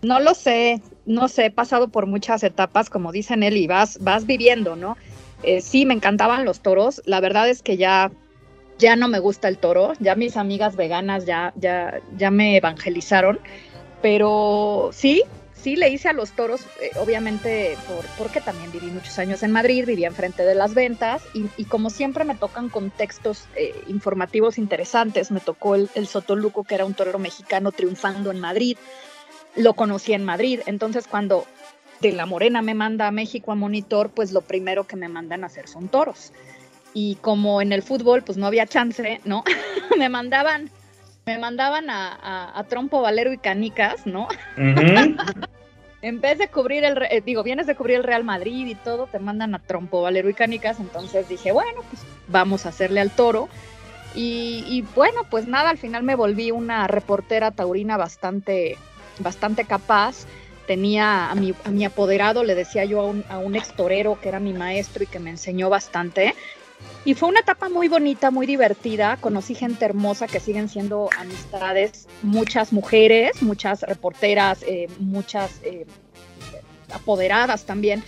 [0.01, 3.97] No lo sé, no sé, he pasado por muchas etapas, como dicen él, y vas,
[4.01, 4.95] vas viviendo, ¿no?
[5.43, 8.11] Eh, sí, me encantaban los toros, la verdad es que ya,
[8.77, 13.39] ya no me gusta el toro, ya mis amigas veganas ya, ya, ya me evangelizaron,
[14.01, 19.17] pero sí, sí le hice a los toros, eh, obviamente por, porque también viví muchos
[19.19, 23.45] años en Madrid, vivía enfrente de las ventas y, y como siempre me tocan contextos
[23.55, 28.39] eh, informativos interesantes, me tocó el, el Sotoluco, que era un torero mexicano triunfando en
[28.39, 28.77] Madrid,
[29.57, 31.45] lo conocí en Madrid, entonces cuando
[32.01, 35.43] de la Morena me manda a México a monitor, pues lo primero que me mandan
[35.43, 36.31] a hacer son toros.
[36.93, 39.43] Y como en el fútbol, pues no había chance, ¿no?
[39.97, 40.69] me mandaban,
[41.25, 44.27] me mandaban a, a- a Trompo, Valero y Canicas, ¿no?
[46.03, 49.07] En vez de cubrir el, eh, digo, vienes de cubrir el Real Madrid y todo,
[49.07, 53.09] te mandan a Trompo, Valero y Canicas, entonces dije, bueno, pues vamos a hacerle al
[53.09, 53.49] toro.
[54.13, 58.77] Y, y bueno, pues nada, al final me volví una reportera taurina bastante,
[59.21, 60.25] bastante capaz.
[60.65, 64.19] Tenía a mi, a mi apoderado, le decía yo a un, a un ex torero
[64.19, 66.35] que era mi maestro y que me enseñó bastante.
[67.05, 69.17] Y fue una etapa muy bonita, muy divertida.
[69.17, 75.85] Conocí gente hermosa que siguen siendo amistades, muchas mujeres, muchas reporteras, eh, muchas eh,
[76.93, 78.03] apoderadas también.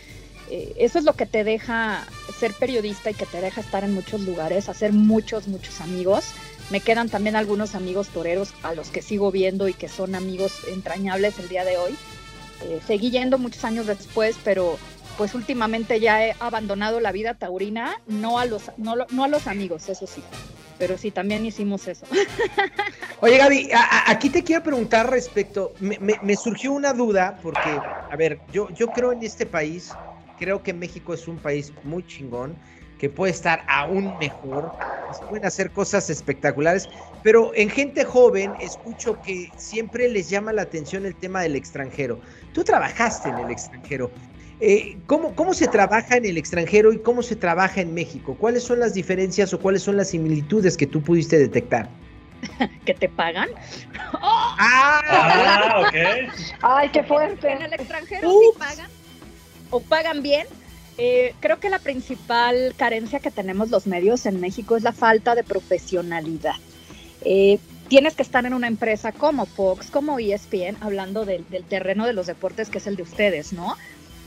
[0.52, 2.06] Eh, eso es lo que te deja
[2.40, 6.26] ser periodista y que te deja estar en muchos lugares, hacer muchos, muchos amigos.
[6.72, 10.54] Me quedan también algunos amigos toreros a los que sigo viendo y que son amigos
[10.68, 11.96] entrañables el día de hoy.
[12.64, 14.78] Eh, seguí yendo muchos años después, pero
[15.18, 19.88] pues últimamente ya he abandonado la vida taurina, no a los, no, a los amigos,
[19.90, 20.24] eso sí.
[20.78, 22.06] Pero sí, también hicimos eso.
[23.22, 28.16] Oye, Gaby, a- aquí te quiero preguntar respecto, me- me surgió una duda, porque, a
[28.16, 29.94] ver, yo, yo creo en este país,
[30.40, 32.56] creo que México es un país muy chingón,
[32.98, 34.72] que puede estar aún mejor,
[35.12, 36.90] se pueden hacer cosas espectaculares,
[37.24, 42.20] pero en gente joven escucho que siempre les llama la atención el tema del extranjero.
[42.54, 44.12] Tú trabajaste en el extranjero.
[44.62, 48.36] Eh, ¿cómo, ¿Cómo se trabaja en el extranjero y cómo se trabaja en México?
[48.38, 51.90] ¿Cuáles son las diferencias o cuáles son las similitudes que tú pudiste detectar?
[52.86, 53.50] que te pagan.
[54.22, 55.96] Ah, Ah, ok.
[56.62, 57.54] Ay, qué En fuerte.
[57.54, 58.90] el extranjero sí pagan
[59.70, 60.48] o pagan bien.
[60.98, 65.34] Eh, creo que la principal carencia que tenemos los medios en México es la falta
[65.36, 66.56] de profesionalidad.
[67.22, 72.06] Eh, tienes que estar en una empresa como Fox, como ESPN, hablando del, del terreno
[72.06, 73.78] de los deportes que es el de ustedes, ¿no?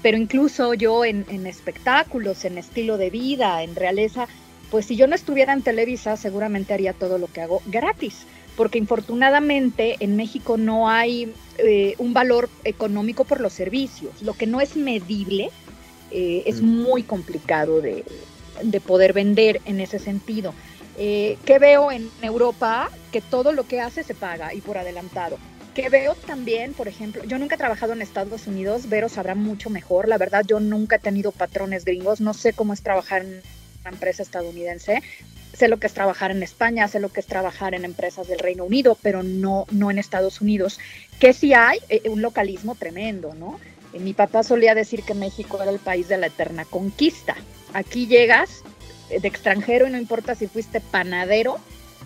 [0.03, 4.27] Pero incluso yo en, en espectáculos, en estilo de vida, en realeza,
[4.71, 8.79] pues si yo no estuviera en Televisa, seguramente haría todo lo que hago gratis, porque
[8.79, 14.23] infortunadamente en México no hay eh, un valor económico por los servicios.
[14.23, 15.51] Lo que no es medible
[16.11, 16.83] eh, es Mm.
[16.83, 18.05] muy complicado de,
[18.63, 20.55] de poder vender en ese sentido.
[20.99, 22.91] Eh, ¿Qué veo en Europa?
[23.11, 25.39] Que todo lo que hace se paga y por adelantado.
[25.75, 29.71] Que veo también, por ejemplo, yo nunca he trabajado en Estados Unidos, Vero sabrá mucho
[29.71, 30.07] mejor.
[30.07, 33.43] La verdad, yo nunca he tenido patrones gringos, no sé cómo es trabajar en
[33.85, 35.01] una empresa estadounidense.
[35.53, 38.39] Sé lo que es trabajar en España, sé lo que es trabajar en empresas del
[38.39, 40.79] Reino Unido, pero no, no en Estados Unidos.
[41.19, 43.61] Que sí hay eh, un localismo tremendo, ¿no?
[43.93, 47.37] Eh, Mi papá solía decir que México era el país de la eterna conquista.
[47.75, 48.63] Aquí llegas
[49.11, 51.59] eh, de extranjero y no importa si fuiste panadero,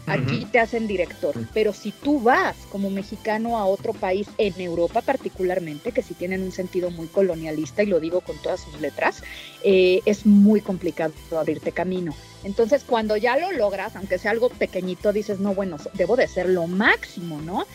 [0.06, 0.46] aquí Ujú.
[0.52, 1.34] te hacen director.
[1.52, 6.42] Pero si tú vas como mexicano a otro país, en Europa particularmente, que sí tienen
[6.42, 9.22] un sentido muy colonialista, y lo digo con todas sus letras,
[9.62, 12.14] eh, es muy complicado abrirte camino.
[12.44, 16.48] Entonces, cuando ya lo logras, aunque sea algo pequeñito, dices, no, bueno, debo de ser
[16.48, 17.66] lo máximo, ¿no?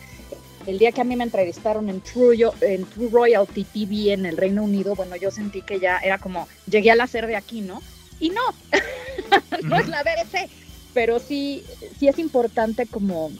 [0.66, 4.36] El día que a mí me entrevistaron en True, en True Royalty TV en el
[4.36, 7.82] Reino Unido, bueno, yo sentí que ya era como, llegué al hacer de aquí, ¿no?
[8.20, 8.42] Y no,
[9.64, 10.48] no es la BBC,
[10.92, 11.64] pero sí,
[11.98, 13.30] sí es importante como,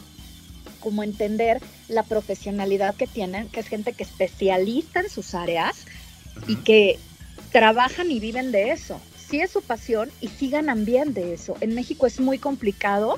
[0.79, 5.85] como entender la profesionalidad que tienen, que es gente que especializa en sus áreas
[6.47, 6.99] y que
[7.51, 8.99] trabajan y viven de eso.
[9.15, 11.57] Sí es su pasión y sí ganan bien de eso.
[11.61, 13.17] En México es muy complicado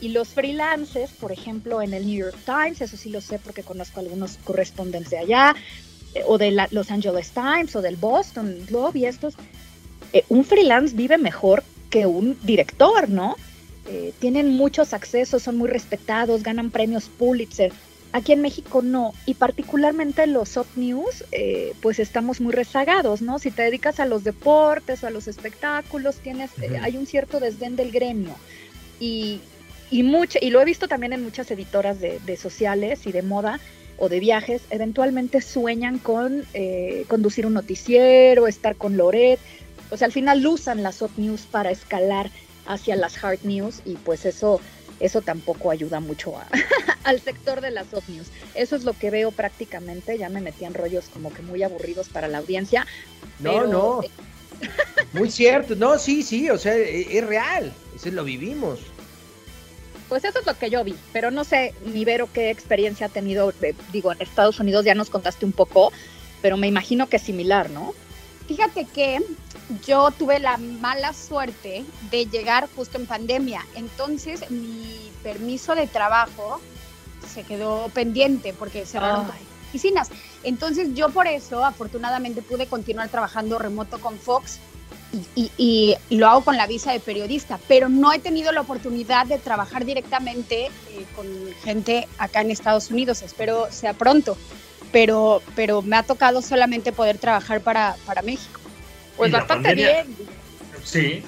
[0.00, 3.62] y los freelancers, por ejemplo, en el New York Times, eso sí lo sé porque
[3.62, 5.54] conozco algunos correspondentes de allá,
[6.14, 9.34] eh, o de la- Los Angeles Times o del Boston Globe y estos,
[10.12, 13.36] eh, un freelance vive mejor que un director, ¿no?
[13.86, 17.72] Eh, tienen muchos accesos, son muy respetados, ganan premios Pulitzer.
[18.12, 23.40] Aquí en México no, y particularmente los soft news, eh, pues estamos muy rezagados, ¿no?
[23.40, 27.40] Si te dedicas a los deportes o a los espectáculos, tienes, eh, hay un cierto
[27.40, 28.36] desdén del gremio.
[29.00, 29.40] Y,
[29.90, 33.22] y, mucha, y lo he visto también en muchas editoras de, de sociales y de
[33.22, 33.58] moda
[33.98, 39.38] o de viajes, eventualmente sueñan con eh, conducir un noticiero, estar con Loret.
[39.90, 42.30] O sea, al final usan las soft news para escalar
[42.66, 44.60] hacia las hard news y pues eso,
[45.00, 46.48] eso tampoco ayuda mucho a-
[47.04, 48.28] al sector de las soft news.
[48.54, 52.08] Eso es lo que veo prácticamente, ya me metí en rollos como que muy aburridos
[52.08, 52.86] para la audiencia.
[53.38, 54.02] No, pero, no.
[54.02, 54.10] eh,
[55.12, 55.76] Muy cierto.
[55.76, 57.72] No, sí, sí, o sea, e- es, real.
[57.94, 58.80] Eso lo vivimos.
[60.08, 63.08] Pues eso es lo que yo vi, pero no sé, ni Vero qué experiencia ha
[63.08, 65.92] tenido, eh, digo, en Estados Unidos ya nos contaste un poco,
[66.42, 67.94] pero me imagino que es similar, ¿no?
[68.46, 69.20] Fíjate que
[69.86, 73.64] yo tuve la mala suerte de llegar justo en pandemia.
[73.74, 76.60] Entonces mi permiso de trabajo
[77.32, 80.08] se quedó pendiente porque cerraron todas las oficinas.
[80.42, 84.58] Entonces yo por eso afortunadamente pude continuar trabajando remoto con Fox
[85.34, 88.60] y, y- y lo hago con la visa de periodista, pero no he tenido la
[88.60, 91.26] oportunidad de trabajar directamente eh, con
[91.62, 93.22] gente acá en Estados Unidos.
[93.22, 94.36] Espero sea pronto
[94.94, 98.60] pero, pero me ha tocado solamente poder trabajar para, para México.
[99.16, 100.16] Pues bastante pandemia- bien.
[100.84, 101.24] Sí,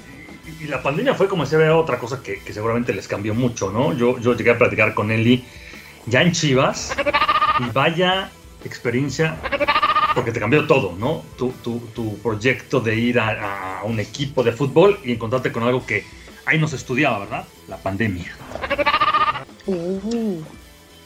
[0.47, 3.35] y, y la pandemia fue como se ve otra cosa que, que seguramente les cambió
[3.35, 3.93] mucho, ¿no?
[3.93, 5.45] Yo, yo llegué a platicar con Eli
[6.07, 6.95] ya en Chivas
[7.59, 8.31] y vaya
[8.65, 9.37] experiencia,
[10.15, 11.25] porque te cambió todo, ¿no?
[11.37, 15.65] Tu, tu, tu proyecto de ir a, a un equipo de fútbol y encontrarte con
[15.65, 16.05] algo que
[16.45, 17.45] ahí no se estudiaba, ¿verdad?
[17.67, 18.33] La pandemia.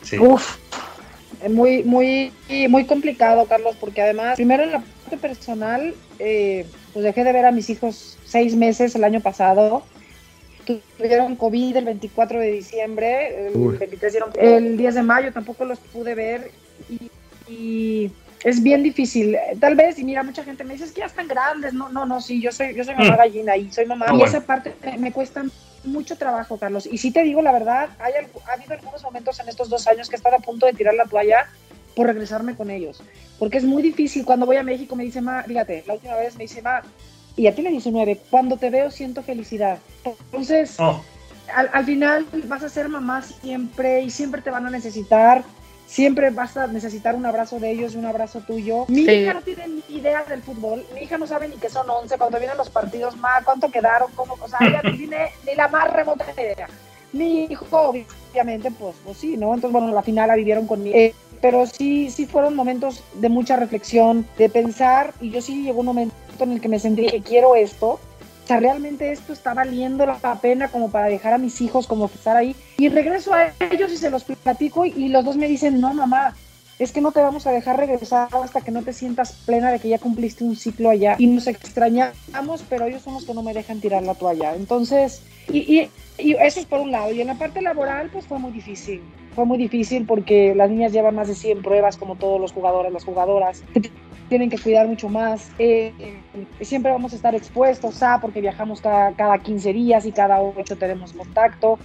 [0.02, 0.18] Sí.
[0.18, 0.56] Uf,
[1.48, 2.32] muy, muy,
[2.68, 7.46] muy complicado, Carlos, porque además, primero en la parte personal, eh, pues dejé de ver
[7.46, 9.86] a mis hijos seis meses el año pasado.
[10.98, 13.76] Tuvieron COVID el 24 de diciembre, el, Uy.
[13.78, 16.52] 23 dieron- el 10 de mayo tampoco los pude ver
[16.88, 17.10] y,
[17.46, 18.12] y
[18.44, 19.36] es bien difícil.
[19.58, 21.72] Tal vez, y mira, mucha gente me dice, es que ya están grandes.
[21.72, 23.18] No, no, no, sí, yo soy, yo soy mamá Mm.
[23.18, 24.06] gallina y soy mamá.
[24.08, 24.26] Ah, y bueno.
[24.26, 25.42] esa parte me, me cuesta
[25.84, 26.86] mucho trabajo, Carlos.
[26.90, 30.08] Y sí te digo la verdad, hay, ha habido algunos momentos en estos dos años
[30.08, 31.48] que he estado a punto de tirar la toalla
[31.94, 33.02] por regresarme con ellos.
[33.38, 34.24] Porque es muy difícil.
[34.24, 36.82] Cuando voy a México me dice, ma, fíjate, la última vez me dice, ma,
[37.36, 39.78] y a ti le 19, cuando te veo siento felicidad.
[40.04, 41.02] Entonces, Oh,
[41.54, 45.42] al, al final vas a ser mamá siempre y siempre te van a necesitar.
[45.94, 48.84] Siempre vas a necesitar un abrazo de ellos y un abrazo tuyo.
[48.86, 49.10] Mi Sí.
[49.10, 50.86] hija no tiene ni idea del fútbol.
[50.94, 52.16] Mi hija no sabe ni que son 11.
[52.16, 55.66] Cuando vienen los partidos, más cuánto quedaron, cómo, o sea, ella no tiene ni la
[55.66, 56.68] más remota idea.
[57.12, 57.66] Mi hijo,
[58.30, 59.52] obviamente, pues, pues sí, ¿no?
[59.52, 60.96] Entonces, bueno, la final la vivieron conmigo.
[60.96, 65.80] Eh, pero sí, sí fueron momentos de mucha reflexión, de pensar, y yo sí llegó
[65.80, 67.98] un momento en el que me sentí que quiero esto,
[68.50, 72.36] sea, realmente esto está valiendo la pena como para dejar a mis hijos como estar
[72.36, 72.56] ahí.
[72.78, 75.94] Y regreso a ellos y se los platico y, y los dos me dicen, no,
[75.94, 76.34] mamá,
[76.80, 79.78] es que no te vamos a dejar regresar hasta que no te sientas plena de
[79.78, 81.14] que ya cumpliste un ciclo allá.
[81.18, 84.56] Y nos extrañamos, pero ellos son los que no me dejan tirar la toalla.
[84.56, 87.12] Entonces, y eso es por un lado.
[87.12, 89.00] Y en la parte laboral, pues fue muy difícil.
[89.36, 92.92] Fue muy difícil porque las niñas llevan más de 100 pruebas, como todos los jugadores,
[92.92, 93.62] las jugadoras
[94.30, 95.50] tienen que cuidar mucho más.
[95.58, 100.12] Eh, eh, siempre vamos a estar expuestos a, porque viajamos cada, cada 15 días y
[100.12, 101.78] cada 8 tenemos contacto.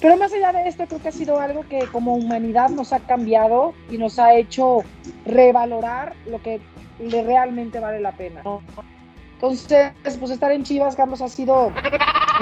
[0.00, 3.00] Pero más allá de esto, creo que ha sido algo que como humanidad nos ha
[3.00, 4.78] cambiado y nos ha hecho
[5.26, 6.58] revalorar lo que
[6.98, 8.40] le realmente vale la pena.
[8.42, 8.62] ¿no?
[9.34, 11.70] Entonces, pues estar en Chivas, Carlos, ha sido,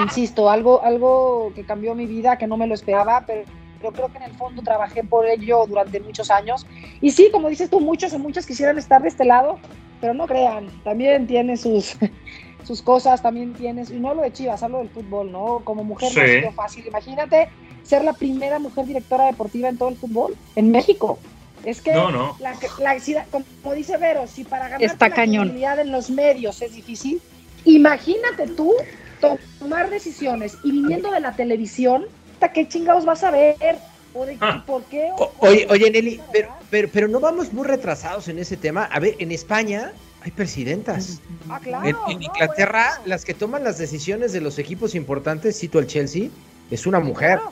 [0.01, 3.43] insisto, algo, algo que cambió mi vida, que no me lo esperaba, pero
[3.81, 6.65] yo creo que en el fondo trabajé por ello durante muchos años.
[7.01, 9.59] Y sí, como dices tú, muchos o muchas quisieran estar de este lado,
[10.01, 11.97] pero no crean, también tiene sus,
[12.63, 15.61] sus cosas, también tienes, y no hablo de Chivas, hablo del fútbol, ¿no?
[15.63, 16.33] Como mujer no ha Sí.
[16.39, 16.87] sido fácil.
[16.87, 17.49] Imagínate
[17.83, 21.19] ser la primera mujer directora deportiva en todo el fútbol, en México.
[21.63, 22.37] Es que, no, no.
[22.39, 26.61] la, la- si- como dice Vero, si para ganar Está la credibilidad en los medios
[26.61, 27.21] es difícil,
[27.65, 28.73] imagínate tú
[29.19, 32.05] tomar decisiones y viniendo de la televisión,
[32.39, 33.57] ¿hasta qué chingados vas a ver?
[34.13, 34.63] ¿O de Ah.
[34.65, 35.09] por qué?
[35.17, 38.85] O- oye, oye, Nelly, pero, pero, pero no vamos muy retrasados en ese tema.
[38.85, 41.19] A ver, en España hay presidentas.
[41.49, 43.03] Ah, claro, En, en no, Inglaterra, bueno.
[43.09, 46.29] las que toman las decisiones de los equipos importantes, cito al Chelsea,
[46.71, 47.39] es una mujer.
[47.39, 47.51] Claro.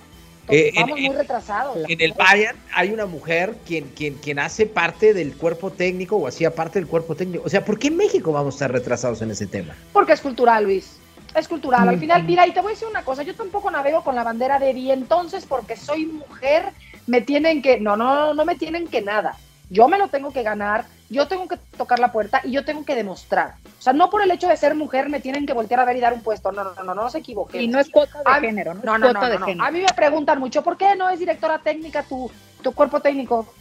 [0.50, 1.78] Eh, en- Vamos muy retrasados.
[1.90, 6.26] En el Bayern hay una mujer quien, quien, quien hace parte del cuerpo técnico o
[6.28, 7.44] hacía parte del cuerpo técnico.
[7.46, 9.76] O sea, ¿por qué en México vamos a estar retrasados en ese tema?
[9.92, 10.94] Porque es cultural, Luis.
[11.38, 11.88] Es cultural.
[11.88, 12.00] Al Mm.
[12.00, 14.58] final, mira, y te voy a decir una cosa, yo tampoco navego con la bandera
[14.58, 16.74] de y entonces porque soy mujer
[17.06, 19.36] me tienen que, no, no, no me tienen que nada.
[19.70, 22.86] Yo me lo tengo que ganar, yo tengo que tocar la puerta y yo tengo
[22.86, 23.56] que demostrar.
[23.78, 25.98] O sea, no por el hecho de ser mujer me tienen que voltear a ver
[25.98, 26.52] y dar un puesto.
[26.52, 27.62] No, no, no, no, no se equivoquen.
[27.62, 29.64] Y no es cuota de género, no, No, no, no, no, no.
[29.64, 32.32] A mí me preguntan mucho, ¿por qué no es directora técnica tu,
[32.64, 33.54] tu cuerpo técnico?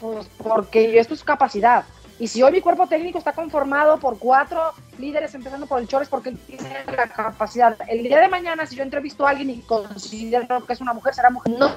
[0.00, 1.84] Pues porque esto es capacidad.
[2.20, 6.08] Y si hoy mi cuerpo técnico está conformado por cuatro líderes, empezando por el Chores,
[6.08, 7.76] porque él tiene la capacidad.
[7.88, 11.14] El día de mañana, si yo entrevisto a alguien y considero que es una mujer,
[11.14, 11.56] será mujer.
[11.58, 11.76] No,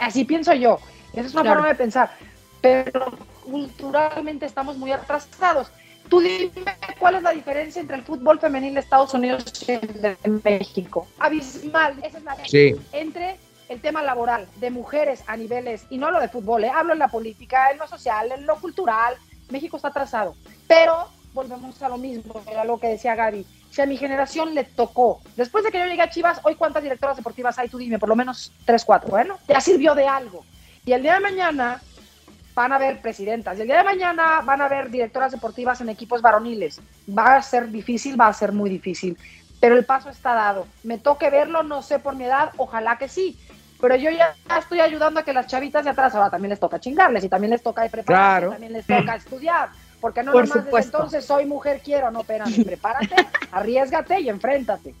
[0.00, 0.78] así pienso yo.
[1.12, 1.56] Esa es una Claro.
[1.58, 2.10] forma de pensar.
[2.60, 3.12] Pero
[3.44, 5.70] culturalmente estamos muy atrasados.
[6.08, 10.00] Tú dime cuál es la diferencia entre el fútbol femenil de Estados Unidos y el
[10.02, 11.06] de México.
[11.18, 11.94] Abismal.
[12.02, 12.74] Esa es la Sí.
[12.92, 13.36] entre
[13.68, 16.70] el tema laboral de mujeres a niveles, y no hablo de fútbol, ¿eh?
[16.72, 19.14] hablo en la política, en lo social, en lo cultural,
[19.50, 20.34] México está atrasado.
[20.66, 23.46] Pero volvemos a lo mismo, era lo que decía Gaby.
[23.70, 26.82] Si a mi generación le tocó, después de que yo llegué a Chivas, hoy cuántas
[26.82, 29.10] directoras deportivas hay, tú dime, por lo menos tres, cuatro.
[29.10, 30.44] Bueno, ya sirvió de algo.
[30.86, 31.82] Y el día de mañana
[32.54, 35.90] van a haber presidentas, y el día de mañana van a haber directoras deportivas en
[35.90, 36.80] equipos varoniles.
[37.06, 39.18] Va a ser difícil, va a ser muy difícil
[39.60, 40.66] pero el paso está dado.
[40.82, 43.38] Me toque verlo, no sé por mi edad, ojalá que sí.
[43.80, 46.80] Pero yo ya estoy ayudando a que las chavitas de atrás ahora también les toca
[46.80, 48.50] chingarles y también les toca prepararse, Claro.
[48.52, 49.68] también les toca estudiar.
[50.00, 50.96] Porque no Por nomás desde supuesto.
[50.98, 53.14] entonces soy mujer, quiero, no, espérame, prepárate,
[53.50, 54.94] arriesgate y enfréntate.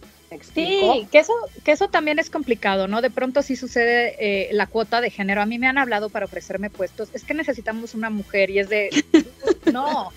[0.54, 1.32] Sí, que eso,
[1.64, 3.00] que eso también es complicado, ¿no?
[3.00, 5.40] De pronto sí sucede eh, la cuota de género.
[5.40, 7.10] A mí me han hablado para ofrecerme puestos.
[7.12, 8.90] Es que necesitamos una mujer y es de...
[9.72, 10.12] No.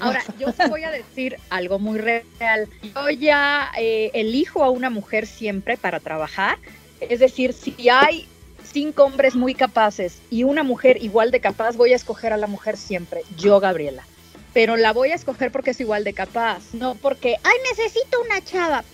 [0.00, 2.68] Ahora, yo te voy a decir algo muy real.
[2.82, 6.58] Yo ya eh, elijo a una mujer siempre para trabajar.
[7.08, 8.26] Es decir, si hay
[8.64, 12.46] cinco hombres muy capaces y una mujer igual de capaz, voy a escoger a la
[12.46, 13.22] mujer siempre.
[13.36, 14.04] Yo, Gabriela.
[14.52, 18.42] Pero la voy a escoger porque es igual de capaz, no porque, ay, necesito una
[18.44, 18.84] chava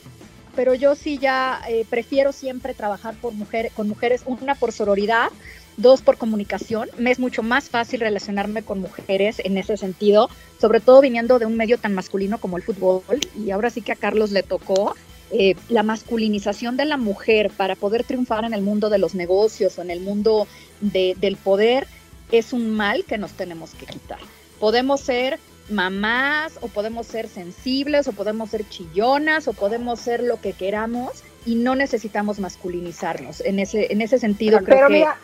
[0.59, 5.29] pero yo sí ya eh, prefiero siempre trabajar por mujer, con mujeres, una por sororidad,
[5.77, 6.89] dos por comunicación.
[6.99, 10.29] Me es mucho más fácil relacionarme con mujeres en ese sentido,
[10.61, 13.21] sobre todo viniendo de un medio tan masculino como el fútbol.
[13.37, 14.97] Y ahora sí que a Carlos le tocó
[15.31, 19.79] eh, la masculinización de la mujer para poder triunfar en el mundo de los negocios
[19.79, 20.47] o en el mundo
[20.81, 21.87] de- del poder
[22.33, 24.19] es un mal que nos tenemos que quitar.
[24.61, 25.39] Podemos ser
[25.71, 31.23] mamás o podemos ser sensibles o podemos ser chillonas o podemos ser lo que queramos
[31.45, 33.41] y no necesitamos masculinizarnos.
[33.43, 34.95] En ese, en ese sentido creo Pero que...
[34.95, 35.17] mira,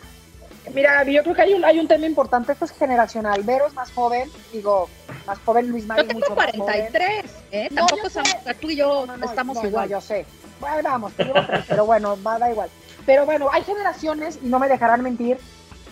[0.73, 3.41] mira, yo creo que hay un, hay un tema importante, esto es generacional.
[3.43, 4.89] Vero es más joven, digo,
[5.25, 6.59] más joven, Luis Mario Yo tengo mucho más joven.
[6.61, 7.67] 43, ¿eh?
[7.71, 9.89] No, Tampoco estamos, tú y yo No, no, estamos igual.
[9.89, 10.25] yo sé.
[10.59, 12.69] Bueno, vamos, te tres, pero bueno, va, da igual.
[13.05, 15.37] Pero bueno, hay generaciones, y no me dejarán mentir.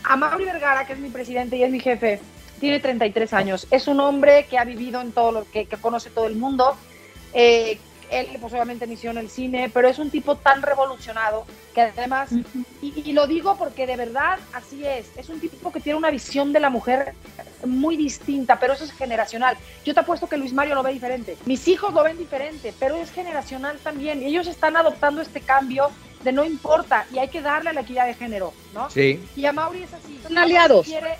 [0.04, 2.20] A Mauri Vergara, que es mi presidente y es mi jefe,
[2.60, 3.68] tiene 33 años.
[3.72, 6.76] Es un hombre que ha vivido en todo lo que, que conoce todo el mundo.
[7.34, 7.80] Eh,
[8.19, 12.30] él, pues obviamente inició en el cine, pero es un tipo tan revolucionado que además,
[12.82, 16.12] y, y lo digo porque de verdad así es, es un tipo que tiene una
[16.12, 17.13] visión de la mujer
[17.65, 19.58] muy distinta, pero eso es generacional.
[19.86, 21.38] Yo te apuesto que Luis Mario lo ve diferente.
[21.45, 24.21] Mis hijos lo ven diferente, pero es generacional también.
[24.21, 25.89] Y ellos están adoptando este cambio
[26.23, 28.89] de no importa y hay que darle a la equidad de género, ¿no?
[28.89, 29.23] Sí.
[29.36, 30.19] Y a Mauri es así.
[30.23, 30.86] Son aliados.
[30.86, 31.15] Quiere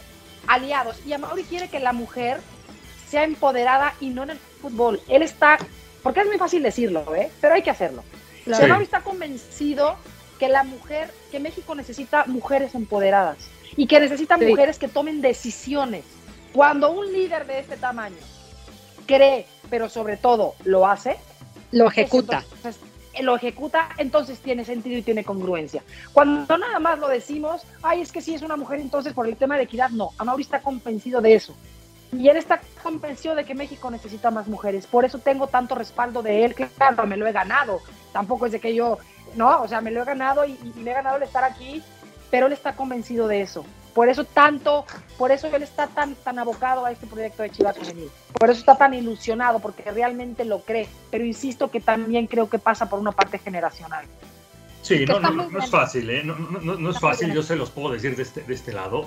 [0.48, 0.98] aliados.
[1.06, 2.40] Y a Mauri quiere que la mujer
[3.10, 5.02] sea empoderada y no en el fútbol.
[5.08, 5.58] Él está,
[6.04, 7.32] porque es muy fácil decirlo, ¿eh?
[7.42, 8.04] Pero hay que hacerlo.
[8.46, 8.66] Sea, Sí.
[8.68, 9.96] Mauri está convencido
[10.38, 13.38] que la mujer, que México necesita mujeres empoderadas
[13.78, 14.46] y que necesita Sí.
[14.46, 16.04] mujeres que tomen decisiones.
[16.52, 18.18] Cuando un líder de este tamaño
[19.08, 21.18] cree, pero sobre todo lo hace,
[21.72, 22.44] Lo ejecuta.
[22.54, 22.82] entonces,
[23.14, 25.84] eh, lo ejecuta, entonces tiene sentido y tiene congruencia.
[26.12, 29.36] Cuando nada más lo decimos, ay, es que sí es una mujer, entonces por el
[29.38, 30.12] tema de equidad, no.
[30.18, 31.56] Amauri está convencido de eso.
[32.18, 34.86] Y él está convencido de que México necesita más mujeres.
[34.88, 36.56] Por eso tengo tanto respaldo de él.
[36.56, 37.82] Claro, me lo he ganado.
[38.12, 38.98] Tampoco es de que yo,
[39.36, 41.82] no, o sea, me lo he ganado y, y me he ganado el estar aquí,
[42.30, 43.66] pero él está convencido de eso.
[43.94, 44.86] Por eso tanto,
[45.20, 48.10] por eso él está tan, tan abocado a este proyecto de Chivas Femenil.
[48.34, 50.90] Por eso está tan ilusionado, porque realmente lo cree.
[51.12, 54.06] Pero insisto que también creo que pasa por una parte generacional.
[54.82, 56.24] Sí, no, no, no, es fácil, ¿eh?
[56.24, 58.74] No, no- no- no es fácil, yo se los puedo decir de este, de este
[58.74, 59.06] lado.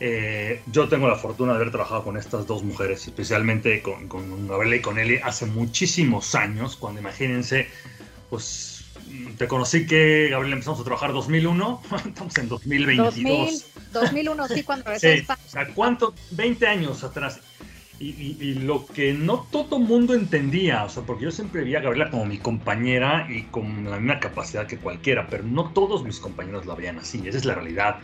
[0.00, 4.46] Eh, yo tengo la fortuna de haber trabajado con estas dos mujeres, especialmente con, con
[4.46, 7.66] Gabriela y con Eli, hace muchísimos años, cuando imagínense,
[8.30, 8.84] pues
[9.38, 13.14] te conocí que Gabriela empezamos a trabajar 2001, estamos en 2022.
[13.14, 16.14] 2000, 2001, sí, cuando Sí, o sea, ¿cuánto?
[16.32, 17.40] 20 años atrás.
[18.00, 21.74] Y, y- y lo que no todo mundo entendía, o sea, porque yo siempre vi
[21.74, 26.04] a Gabriela como mi compañera y con la misma capacidad que cualquiera, pero no todos
[26.04, 27.96] mis compañeros la veían así, esa es la realidad.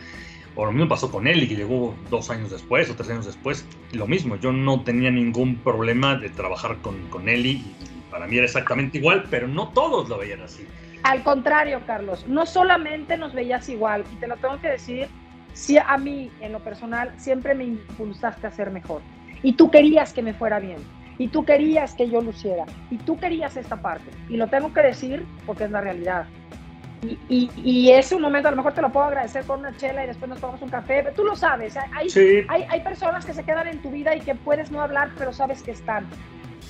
[0.55, 3.67] O lo mismo pasó con Eli, que llegó dos años después o tres años después,
[3.91, 7.75] lo mismo, yo no tenía ningún problema de trabajar con, con Eli, y
[8.09, 10.65] para mí era exactamente igual, pero no todos lo veían así.
[11.03, 15.07] Al contrario, Carlos, no solamente nos veías igual, y te lo tengo que decir,
[15.55, 19.01] si a mí, en lo personal, siempre me impulsaste a ser mejor.
[19.41, 20.77] Y tú querías que me fuera bien.
[21.17, 22.65] Y tú querías que yo luciera.
[22.91, 24.09] Y tú querías esta parte.
[24.27, 26.27] Y lo tengo que decir porque es la realidad.
[27.05, 29.75] Y, y, y ese un momento, a lo mejor te lo puedo agradecer con una
[29.77, 31.01] chela y después nos tomamos un café.
[31.03, 31.75] Pero tú lo sabes.
[31.93, 34.81] Hay, Sí, hay, hay personas que se quedan en tu vida y que puedes no
[34.81, 36.07] hablar, pero sabes que están.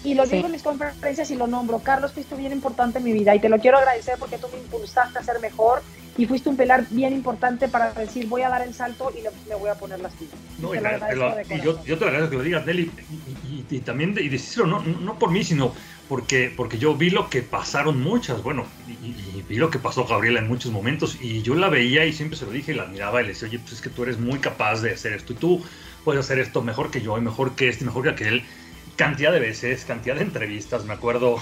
[0.03, 0.35] Y lo Sí.
[0.35, 1.79] digo en mis conferencias y lo nombro.
[1.79, 4.59] Carlos, fuiste bien importante en mi vida y te lo quiero agradecer porque tú me
[4.59, 5.81] impulsaste a ser mejor
[6.17, 9.31] y fuiste un pilar bien importante para decir voy a dar el salto y le,
[9.49, 10.35] le voy a poner las pilas.
[10.59, 12.65] No, y, la- agradezco te lo- de y yo, yo te agradezco que lo digas,
[12.67, 13.15] Nelly, y,
[13.47, 15.73] y- y también de, y decirlo, no, no por mí, sino
[16.07, 20.05] porque, porque yo vi lo que pasaron muchas, bueno, y, y- vi lo que pasó
[20.05, 22.83] Gabriela en muchos momentos, y yo la veía y siempre se lo dije, y la
[22.83, 25.33] admiraba, y le decía, oye, pues es que tú eres muy capaz de hacer esto,
[25.33, 25.63] y tú
[26.03, 28.45] puedes hacer esto mejor que yo, y mejor que este, y mejor que aquel.
[28.95, 31.37] Cantidad de veces, cantidad de entrevistas, me acuerdo.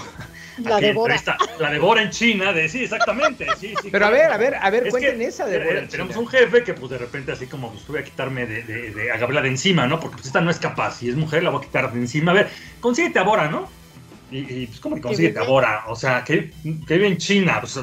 [0.58, 1.14] La devora.
[1.14, 3.46] entrevista, La devora en China, de sí, exactamente.
[3.60, 5.86] Sí, sí, Pero a ver, a ver, a ver, es cuenten que, esa de eh,
[5.90, 6.20] Tenemos China.
[6.20, 9.10] un jefe que pues de repente así como pues voy a quitarme de, de, de-
[9.12, 10.00] a Gabriela de encima, ¿no?
[10.00, 12.32] Porque pues esta no es capaz, si es mujer la voy a quitar de encima.
[12.32, 12.50] A ver,
[12.80, 13.70] consíguete a Bora, ¿no?
[14.34, 15.52] Y, y pues ¿cómo que consíguete a vive?
[15.52, 15.84] Bora?
[15.88, 16.50] O sea, que,
[16.86, 17.58] que vive en China.
[17.60, 17.78] Pues,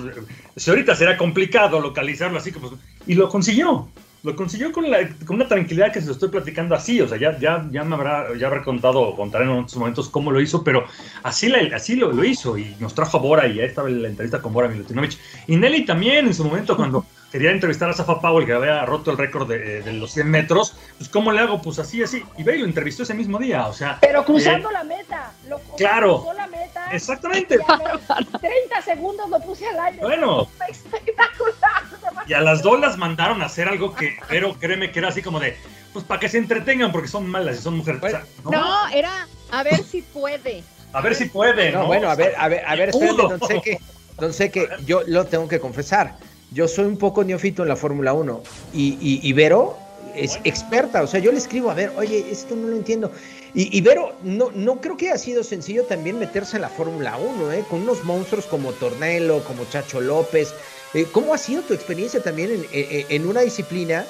[0.55, 2.77] si ahorita será complicado localizarlo así como...
[3.07, 3.87] Y lo consiguió.
[4.23, 7.17] Lo consiguió con, la- con una tranquilidad que se lo estoy platicando así, o sea,
[7.17, 10.39] ya, ya, ya me habrá, ya habrá contado o contaré en otros momentos cómo lo
[10.39, 10.85] hizo, pero
[11.23, 14.07] así, la- así lo, lo hizo y nos trajo a Bora y ahí estaba la
[14.09, 15.17] entrevista con Bora Milutinovich.
[15.47, 19.11] Y Nelly también en su momento cuando quería entrevistar a Zafa Powell que había roto
[19.11, 21.61] el récord de, de los 100 metros, pues ¿cómo le hago?
[21.61, 22.23] Pues así, así.
[22.37, 23.97] Y ve y lo entrevistó ese mismo día, o sea...
[24.01, 25.31] Pero cruzando eh, la meta.
[25.47, 26.21] Lo, claro.
[26.21, 26.89] Cruzó la meta.
[26.91, 27.57] Exactamente.
[27.57, 29.99] y a los 30 segundos lo puse al aire.
[30.01, 30.47] Bueno.
[30.69, 31.81] Espectacular.
[32.27, 35.21] Y a las dos las mandaron a hacer algo que, pero créeme que era así
[35.21, 35.57] como de,
[35.93, 38.01] pues para que se entretengan porque son malas y son mujeres.
[38.03, 38.51] O sea, ¿no?
[38.51, 40.63] No, era a ver si puede.
[40.93, 41.79] A ver si puede, ¿no?
[41.79, 43.79] No, bueno, a ver, a ver, a ver, espérate, don Seque,
[44.19, 46.15] don Seque, yo lo tengo que confesar.
[46.51, 48.41] Yo soy un poco neófito en la Fórmula 1
[48.73, 49.77] y, y, y Vero
[50.15, 53.11] es experta, o sea, yo le escribo, a ver, oye, esto no lo entiendo.
[53.53, 57.17] Y, y Vero, no, no creo que haya sido sencillo también meterse en la Fórmula
[57.17, 57.65] 1, ¿eh?
[57.69, 60.53] con unos monstruos como Tornello, como Chacho López.
[60.93, 64.05] Eh, ¿Cómo ha sido tu experiencia también en, en- en una disciplina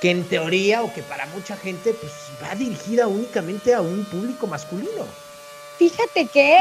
[0.00, 2.12] que en teoría o que para mucha gente pues
[2.42, 5.04] va dirigida únicamente a un público masculino.
[5.78, 6.56] Fíjate que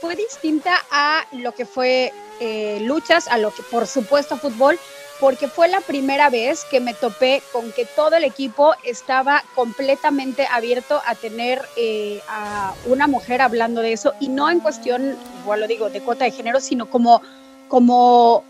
[0.00, 4.78] fue distinta a lo que fue eh, luchas, a lo que por supuesto fútbol,
[5.20, 10.48] porque fue la primera vez que me topé con que todo el equipo estaba completamente
[10.50, 15.60] abierto a tener eh, a una mujer hablando de eso y no en cuestión, igual
[15.60, 17.22] lo digo, de cuota de género, sino como,
[17.68, 18.42] como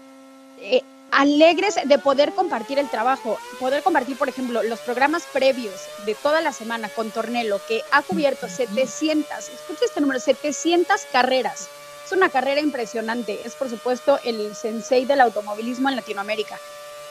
[0.60, 0.80] eh,
[1.12, 5.74] alegres de poder compartir el trabajo, poder compartir, por ejemplo, los programas previos
[6.06, 11.68] de toda la semana con Tornelo, que ha cubierto 700, escucha este número, 700 carreras.
[12.12, 16.58] Una carrera impresionante, es por supuesto el sensei del automovilismo en Latinoamérica.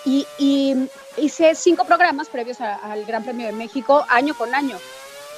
[0.06, 0.28] Y,
[1.18, 4.78] hice cinco programas previos al Gran Premio de México año con año.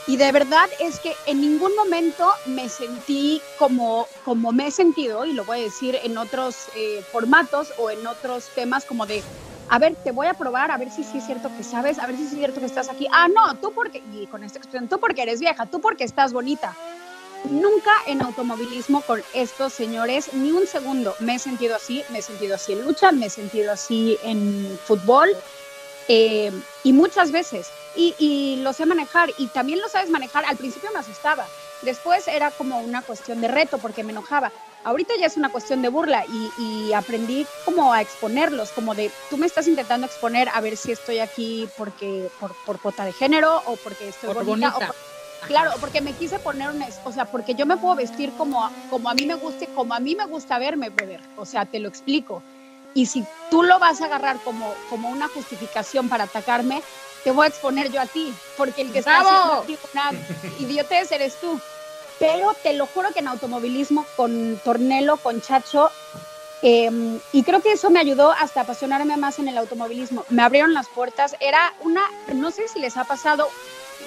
[0.05, 5.25] Y de verdad es que en ningún momento me sentí como, como me he sentido,
[5.25, 9.23] y lo voy a decir en otros eh, formatos o en otros temas, como de,
[9.69, 12.17] a ver, te voy a probar, a ver si es cierto que sabes, a ver
[12.17, 13.07] si es cierto que estás aquí.
[13.13, 16.33] Ah, no, tú porque, y con esta expresión, tú porque eres vieja, tú porque estás
[16.33, 16.75] bonita.
[17.49, 22.21] Nunca en automovilismo con estos señores, ni un segundo me he sentido así, me he
[22.21, 25.29] sentido así en lucha, me he sentido así en fútbol,
[26.07, 27.73] eh, y muchas veces.
[27.95, 30.45] Y, y lo sé manejar y también lo sabes manejar.
[30.45, 34.53] Al principio me asustaba, después era como una cuestión de reto porque me enojaba.
[34.83, 39.15] Ahorita ya es una cuestión de burla y, y aprendí como a exponerlos, como de
[39.27, 43.13] tú me estás intentando exponer a ver si estoy aquí porque por, por cuota de
[43.13, 44.77] género o porque estoy Por bonita, bonita.
[44.77, 45.12] o por-
[45.47, 49.09] Claro, porque me quise poner una, o sea, porque yo me puedo vestir como, como
[49.09, 51.21] a mí me guste, como a mí me gusta verme, brother.
[51.35, 52.43] O sea, te lo explico.
[52.93, 56.81] Y si tú lo vas a agarrar como, como una justificación para atacarme,
[57.23, 60.11] te voy a exponer yo a ti, porque el que está haciendo una
[60.59, 61.59] idiotez eres tú.
[62.19, 65.89] Pero te lo juro que en automovilismo, con Tornelo, con Chacho,
[66.65, 70.23] eh, y creo que eso me ayudó hasta apasionarme más en el automovilismo.
[70.29, 71.35] Me abrieron las puertas.
[71.41, 72.01] Era una,
[72.33, 73.49] no sé si les ha pasado,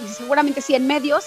[0.05, 1.25] y seguramente sí en medios,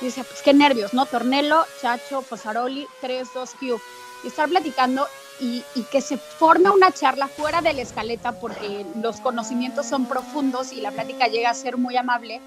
[0.00, 1.06] y decía, pues qué nervios, ¿no?
[1.06, 3.80] Tornelo, Chacho, Fosaroli, 3, 2, Q.
[4.24, 5.06] Y estar platicando
[5.40, 10.06] y, y que se forme una charla fuera de la escaleta porque los conocimientos son
[10.06, 12.40] profundos y la plática llega a ser muy amable.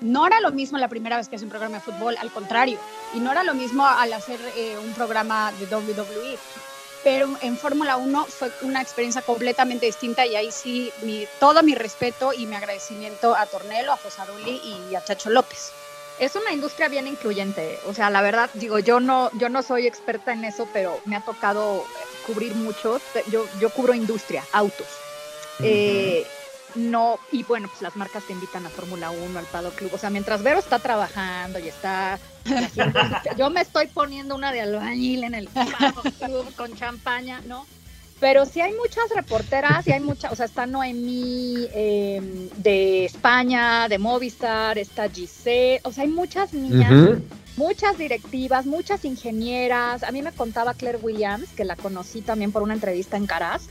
[0.00, 2.78] No era lo mismo la primera vez que hace un programa de fútbol, al contrario.
[3.14, 6.38] Y no era lo mismo al hacer eh, un programa de WWE.
[7.04, 11.74] Pero en Fórmula 1 fue una experiencia completamente distinta y ahí sí mi, todo mi
[11.74, 15.72] respeto y mi agradecimiento a Tornelo, a Fosaroli y a Chacho López.
[16.18, 17.78] Es una industria bien incluyente.
[17.86, 21.14] O sea, la verdad, digo, yo no, yo no soy experta en eso, pero me
[21.14, 21.84] ha tocado
[22.26, 23.00] cubrir muchos.
[23.30, 24.88] Yo, yo cubro industria, autos.
[25.62, 26.26] Eh,
[26.74, 29.90] no, y bueno, pues las marcas te invitan a Fórmula 1, al Paddock Club.
[29.94, 33.00] O sea, mientras Vero está trabajando y está haciendo,
[33.36, 37.66] yo me estoy poniendo una de albañil en el Paddock Club con champaña, ¿no?
[38.20, 43.88] Pero sí hay muchas reporteras y hay muchas, o sea, está Noemí eh, de España,
[43.88, 47.20] de Movistar, está Giselle, o sea, hay muchas niñas
[47.58, 50.04] muchas directivas, muchas ingenieras.
[50.04, 53.64] A mí me contaba Claire Williams, que la conocí también por una entrevista en Caraz,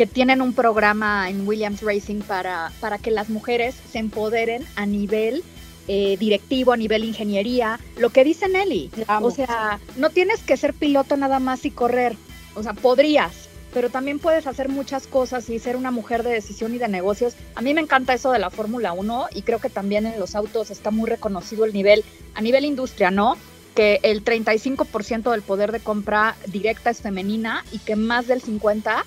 [0.00, 4.86] que tienen un programa en Williams Racing para, para que las mujeres se empoderen a
[4.86, 5.44] nivel
[5.88, 7.78] eh, directivo, a nivel ingeniería.
[7.98, 8.90] Lo que dice Nelly,
[9.20, 12.16] o sea, no tienes que ser piloto nada más y correr.
[12.54, 16.74] O sea, podrías, pero también puedes hacer muchas cosas y ser una mujer de decisión
[16.74, 17.34] y de negocios.
[17.54, 20.34] A mí me encanta eso de la Fórmula 1 y creo que también en los
[20.34, 23.36] autos está muy reconocido el nivel, a nivel industria, ¿no?
[23.74, 29.02] Que el 35% del poder de compra directa es femenina y que más del 50%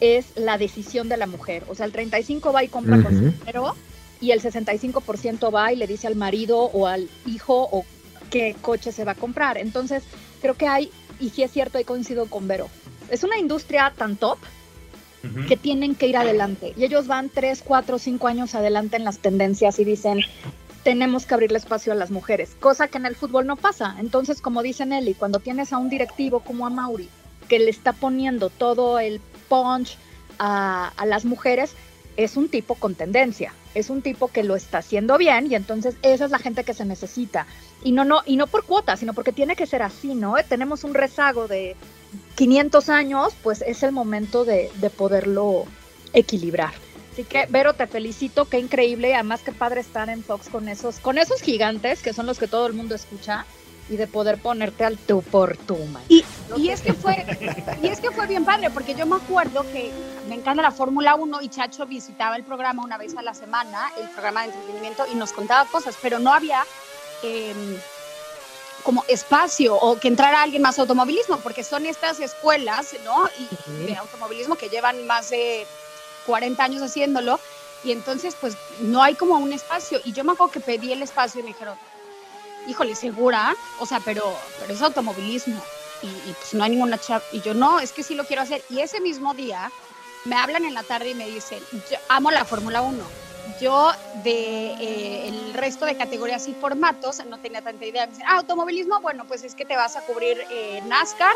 [0.00, 1.64] es la decisión de la mujer.
[1.68, 3.74] O sea, el 35% va y compra con su dinero
[4.20, 7.84] y el 65% va y le dice al marido o al hijo o
[8.30, 9.58] qué coche se va a comprar.
[9.58, 10.02] Entonces,
[10.40, 10.90] creo que hay,
[11.20, 12.68] y sí es cierto, y coincido con Vero,
[13.10, 14.38] es una industria tan top
[15.48, 16.72] que tienen que ir adelante.
[16.76, 20.20] Y ellos van 3, 4, 5 años adelante en las tendencias y dicen,
[20.84, 23.96] tenemos que abrirle espacio a las mujeres, cosa que en el fútbol no pasa.
[23.98, 27.08] Entonces, como dice Nelly, cuando tienes a un directivo como a Mauri,
[27.48, 29.96] que le está poniendo todo el punch
[30.38, 31.74] a, a las mujeres,
[32.16, 35.94] es un tipo con tendencia, es un tipo que lo está haciendo bien y entonces
[36.02, 37.46] esa es la gente que se necesita.
[37.84, 40.34] Y no, no, y no por cuota, sino porque tiene que ser así, ¿no?
[40.48, 41.76] Tenemos un rezago de
[42.34, 45.64] 500 años, pues es el momento de, de poderlo
[46.12, 46.72] equilibrar.
[47.12, 50.98] Así que, Vero, te felicito, qué increíble, además qué padre estar en Fox con esos,
[50.98, 53.46] con esos gigantes que son los que todo el mundo escucha
[53.88, 56.02] y de poder ponerte al tú por tú, man.
[56.08, 56.24] Y,
[56.56, 57.24] y es que fue
[57.82, 59.90] y es que fue bien padre porque yo me acuerdo que
[60.28, 63.90] me encanta la Fórmula 1 y Chacho visitaba el programa una vez a la semana,
[64.00, 66.64] el programa de entretenimiento y nos contaba cosas, pero no había
[67.22, 67.54] eh,
[68.82, 73.28] como espacio o que entrara alguien más a automovilismo porque son estas escuelas, ¿no?
[73.38, 75.66] Y de automovilismo que llevan más de
[76.28, 77.40] 40 años haciéndolo
[77.84, 80.00] Y entonces, pues, no hay como un espacio.
[80.04, 81.76] Y yo me acuerdo que pedí el espacio y me dijeron,
[82.68, 83.56] híjole, ¿segura?
[83.80, 85.60] O sea, pero, pero es automovilismo.
[86.02, 87.24] Y, y, pues no hay ninguna chava.
[87.32, 88.62] Y yo, no, es que sí lo quiero hacer.
[88.70, 89.70] Y ese mismo día
[90.24, 93.02] me hablan en la tarde y me dicen, yo amo la Fórmula 1.
[93.60, 93.90] Yo
[94.22, 98.06] de eh, el resto de categorías y formatos no tenía tanta idea.
[98.06, 101.34] Me dicen, ah, automovilismo, bueno, pues es que te vas a cubrir eh, NASCAR,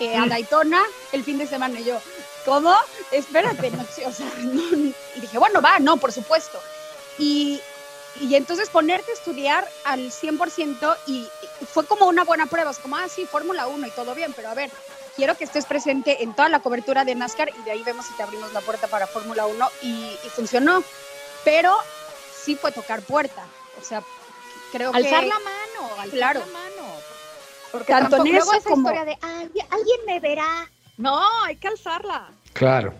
[0.00, 1.80] eh, a Daytona el fin de semana.
[1.80, 1.98] Y yo,
[2.44, 2.74] ¿cómo?
[3.12, 6.60] Espérate, no, sé, o sea, no, y dije, bueno, va, no, por supuesto.
[7.18, 7.60] Y,
[8.20, 11.20] y entonces ponerte a estudiar al 100% y,
[11.60, 14.32] y fue como una buena prueba, es como, ah, sí, Fórmula 1 y todo bien,
[14.34, 14.70] pero a ver,
[15.16, 18.14] quiero que estés presente en toda la cobertura de NASCAR y de ahí vemos si
[18.14, 19.88] te abrimos la puerta para Fórmula 1 y,
[20.24, 20.82] y funcionó.
[21.44, 21.74] Pero
[22.44, 23.44] sí fue tocar puerta,
[23.80, 24.02] o sea,
[24.70, 25.26] creo Alzar que...
[25.28, 26.40] la mano, alzar Claro.
[26.40, 26.92] la mano.
[27.72, 28.90] Porque Tanto en eso esa como...
[28.90, 30.70] historia de "Alguien- alguien me verá.
[30.98, 32.28] No, hay que alzarla.
[32.52, 32.92] Claro.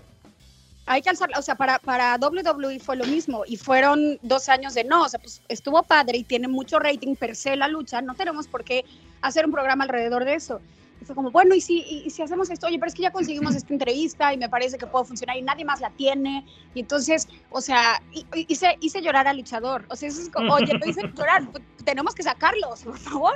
[0.86, 4.74] Hay que alzarla, o sea, para, para WWE fue lo mismo y fueron dos años
[4.74, 8.02] de no, o sea, pues estuvo padre y tiene mucho rating per se la lucha,
[8.02, 8.84] no tenemos por qué
[9.20, 10.60] hacer un programa alrededor de eso.
[11.02, 12.68] Y fue como, bueno, ¿y si, y, y si hacemos esto?
[12.68, 15.42] Oye, pero es que ya conseguimos esta entrevista y me parece que puede funcionar y
[15.42, 16.44] nadie más la tiene.
[16.74, 18.00] Y entonces, o sea,
[18.34, 19.84] hice, hice llorar al luchador.
[19.88, 23.34] O sea, eso es como, oye, lo hice llorar, pues, tenemos que sacarlos, por favor.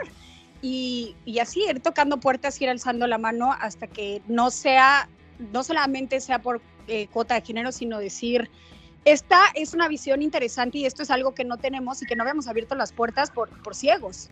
[0.63, 5.09] Y, y así, ir tocando puertas, ir alzando la mano hasta que no sea,
[5.53, 8.51] no solamente sea por eh, cuota de género, sino decir,
[9.05, 12.23] esta es una visión interesante y esto es algo que no tenemos y que no
[12.25, 14.31] habíamos abierto las puertas por, por ciegos.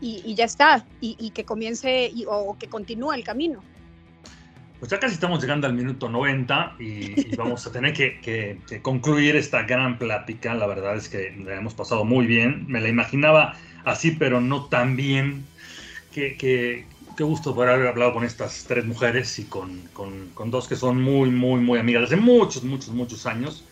[0.00, 3.62] Y, y ya está, y, y que comience y- o, que continúe el camino.
[4.78, 6.84] Pues ya casi estamos llegando al minuto 90 y,
[7.30, 10.52] y vamos a tener que, que- que concluir esta gran plática.
[10.54, 12.66] La verdad es que la hemos pasado muy bien.
[12.68, 15.46] Me la imaginaba así, pero no tan bien.
[16.12, 16.86] Qué, qué-
[17.16, 20.76] qué gusto poder haber hablado con estas tres mujeres y con, con- con dos que
[20.76, 23.68] son muy, muy, muy amigas desde muchos, muchos, muchos años.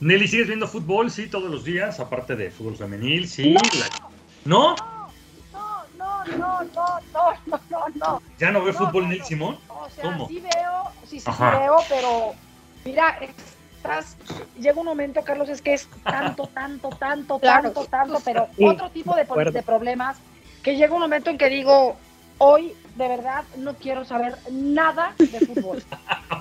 [0.00, 1.10] Nelly, ¿sigues viendo fútbol?
[1.10, 3.54] Sí, todos los días, aparte de fútbol femenil, sí.
[3.54, 3.90] La-
[4.44, 4.76] ¿No?
[4.76, 8.22] No, no, no, no, no, no, no, no.
[8.38, 9.24] ¿Ya no ve No, fútbol, no, Nelly no.
[9.24, 9.58] Simón?
[9.68, 10.26] O sea, ¿Cómo?
[10.26, 12.34] sí veo, sí, sí, veo, pero
[12.84, 13.16] mira,
[13.76, 14.18] estás,
[14.54, 17.72] llega un momento, Carlos, es que es tanto, tanto, tanto, Claro.
[17.72, 20.22] tanto, tanto, pero Sí, otro tipo de, de problemas,
[20.62, 22.00] que llega un momento en que digo,
[22.42, 25.82] hoy de verdad no quiero saber nada de fútbol.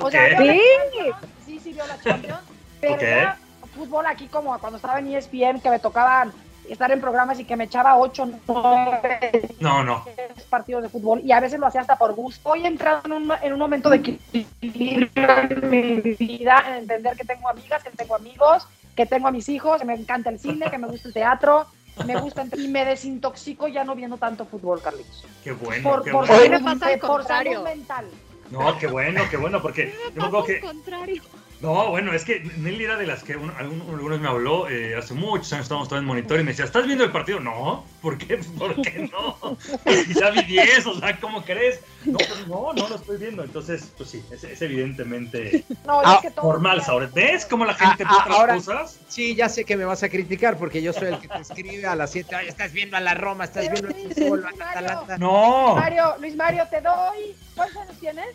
[0.01, 2.41] O sea, Champions, sí, sí veo la Champions,
[2.79, 3.01] pero Ok.
[3.01, 3.37] ya
[3.75, 6.33] fútbol aquí como cuando estaba en ESPN, que me tocaban
[6.67, 10.03] estar en programas y que me echaba 8, 9, No, no.
[10.49, 12.49] partidos de fútbol y a veces lo hacía hasta por gusto.
[12.49, 17.15] Hoy he entrado en un, en un momento de equilibrio en mi vida, en entender
[17.15, 20.39] que tengo amigas, que tengo amigos, que tengo a mis hijos, que me encanta el
[20.39, 21.65] cine, que me gusta el teatro,
[22.05, 25.25] me gusta y me desintoxico ya no viendo tanto fútbol, Carlitos.
[25.43, 26.43] Qué bueno, Por, qué por, bueno.
[26.43, 27.51] Mí me salud, pasa por contrario.
[27.53, 28.05] salud mental.
[28.49, 30.59] No, qué bueno, qué bueno, porque yo me acuerdo que.
[30.59, 31.21] contrario.
[31.61, 35.13] No, bueno, es que Nelly era de las que algún- algunos me habló eh, hace
[35.13, 37.39] muchos años, estábamos todos en monitor y me decía, ¿estás viendo el partido?
[37.39, 38.37] No, ¿por qué?
[38.57, 39.57] ¿Por qué no?
[39.85, 41.79] Y ya vi 10, o sea, ¿cómo crees?
[42.05, 43.43] No, pues no, no lo estoy viendo.
[43.43, 46.81] Entonces, pues sí, es, es evidentemente No, Ah, es que todo normal.
[47.13, 48.99] ¿Ves cómo la gente Ah, ve ah, otras ahora- cosas?
[49.07, 51.85] Sí, ya sé que me vas a criticar porque yo soy el que te escribe
[51.85, 52.35] a las 7.
[52.35, 55.17] Ay, estás viendo a la Roma, estás viendo el fútbol, a la Atalanta.
[55.19, 55.75] No.
[55.75, 57.35] Mario, Luis Mario, te doy.
[57.55, 58.27] ¿Cuántos años tienes?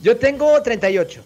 [0.00, 1.24] Yo tengo 38.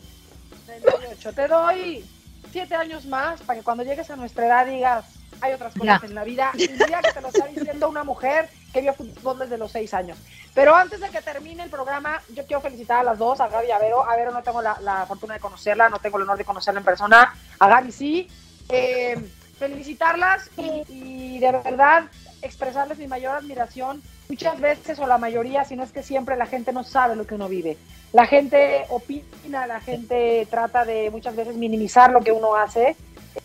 [0.80, 1.32] 38.
[1.32, 2.04] Te doy
[2.52, 5.04] siete años más para que cuando llegues a nuestra edad digas,
[5.40, 6.50] hay otras cosas en la vida.
[6.54, 9.92] Y mira que te lo está diciendo una mujer que vio fútbol desde los seis
[9.94, 10.18] años.
[10.54, 13.68] Pero antes de que termine el programa, yo quiero felicitar a las dos, a Gaby
[13.68, 14.08] y a Vero.
[14.08, 16.80] A Vero no tengo la, la fortuna de conocerla, no tengo el honor de conocerla
[16.80, 17.34] en persona.
[17.58, 18.28] A Gaby sí.
[18.68, 19.16] Eh,
[19.58, 22.04] felicitarlas y, y de verdad
[22.42, 24.02] expresarles mi mayor admiración.
[24.28, 27.26] Muchas veces, o la mayoría, si no es que siempre, la gente no sabe lo
[27.26, 27.76] que uno vive.
[28.12, 32.96] La gente opina, la gente trata de muchas veces minimizar lo que uno hace,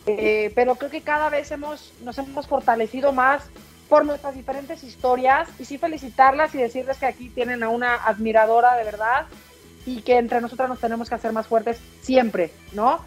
[0.06, 3.44] eh, pero creo que cada vez hemos, nos hemos fortalecido más
[3.90, 8.76] por nuestras diferentes historias y sí felicitarlas y decirles que aquí tienen a una admiradora
[8.76, 9.26] de verdad
[9.86, 13.02] y que entre nosotras nos tenemos que hacer más fuertes siempre, ¿no?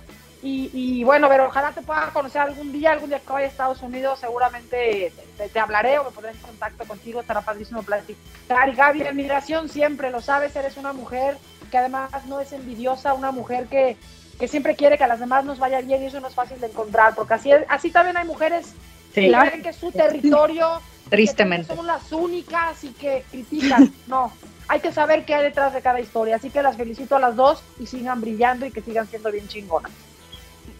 [0.44, 3.50] Y, y bueno, pero ojalá te pueda conocer algún día, algún día que vaya a
[3.50, 8.68] Estados Unidos, seguramente te, te hablaré o me pondré en contacto contigo, estará padrísimo platicar.
[8.68, 11.38] Y Gaby, admiración siempre, lo sabes, eres una mujer
[11.70, 13.96] que además no es envidiosa, una mujer que,
[14.38, 16.60] que siempre quiere que a las demás nos vaya bien y eso no es fácil
[16.60, 18.74] de encontrar, porque así, así también hay mujeres
[19.14, 21.68] que creen que es su territorio, Tristemente.
[21.68, 23.90] que somos las únicas y que critican.
[24.06, 24.30] No,
[24.68, 27.34] hay que saber qué hay detrás de cada historia, así que las felicito a las
[27.34, 29.90] dos y sigan brillando y que sigan siendo bien chingonas.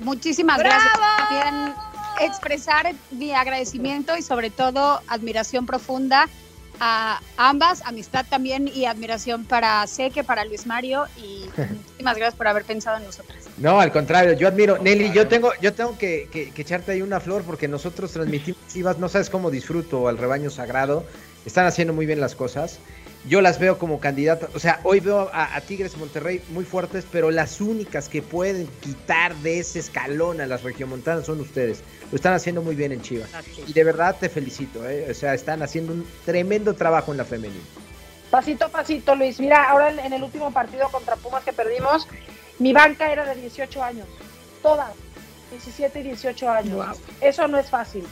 [0.00, 0.92] Muchísimas gracias.
[1.28, 1.74] También
[2.20, 6.28] expresar mi agradecimiento y sobre todo admiración profunda
[6.80, 12.48] a ambas, amistad también y admiración para Seque, para Luis Mario y muchísimas gracias por
[12.48, 13.44] haber pensado en nosotras.
[13.58, 14.78] No, al contrario, yo admiro.
[14.78, 18.60] Nelly, yo tengo, yo tengo que, que- que echarte ahí una flor porque nosotros transmitimos
[18.68, 21.04] Chivas, no sabes cómo disfruto al rebaño sagrado.
[21.46, 22.78] Están haciendo muy bien las cosas.
[23.26, 24.50] Yo las veo como candidatas.
[24.54, 28.20] O sea, hoy veo a, a Tigres y Monterrey muy fuertes, pero las únicas que
[28.20, 31.82] pueden quitar de ese escalón a las regiomontanas son ustedes.
[32.10, 33.30] Lo están haciendo muy bien en Chivas.
[33.66, 35.10] Y de verdad te felicito, ¿eh?
[35.10, 37.64] O sea, están haciendo un tremendo trabajo en la femenina.
[38.30, 39.40] Pasito a pasito, Luis.
[39.40, 42.06] Mira, ahora en, en el último partido contra Pumas que perdimos,
[42.58, 44.06] mi banca era de 18 años.
[44.62, 44.90] Todas.
[45.50, 46.98] 17 y 18 años.
[47.20, 48.04] Eso no es fácil.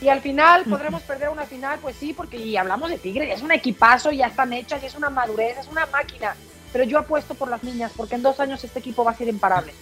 [0.00, 3.42] Y al final podremos perder una final, pues sí, porque y hablamos de Tigre, es
[3.42, 6.36] un equipazo, ya están hechas, y es una madurez, es una máquina.
[6.72, 9.28] Pero yo apuesto por las niñas, porque en dos años este equipo va a ser
[9.28, 9.72] imparable.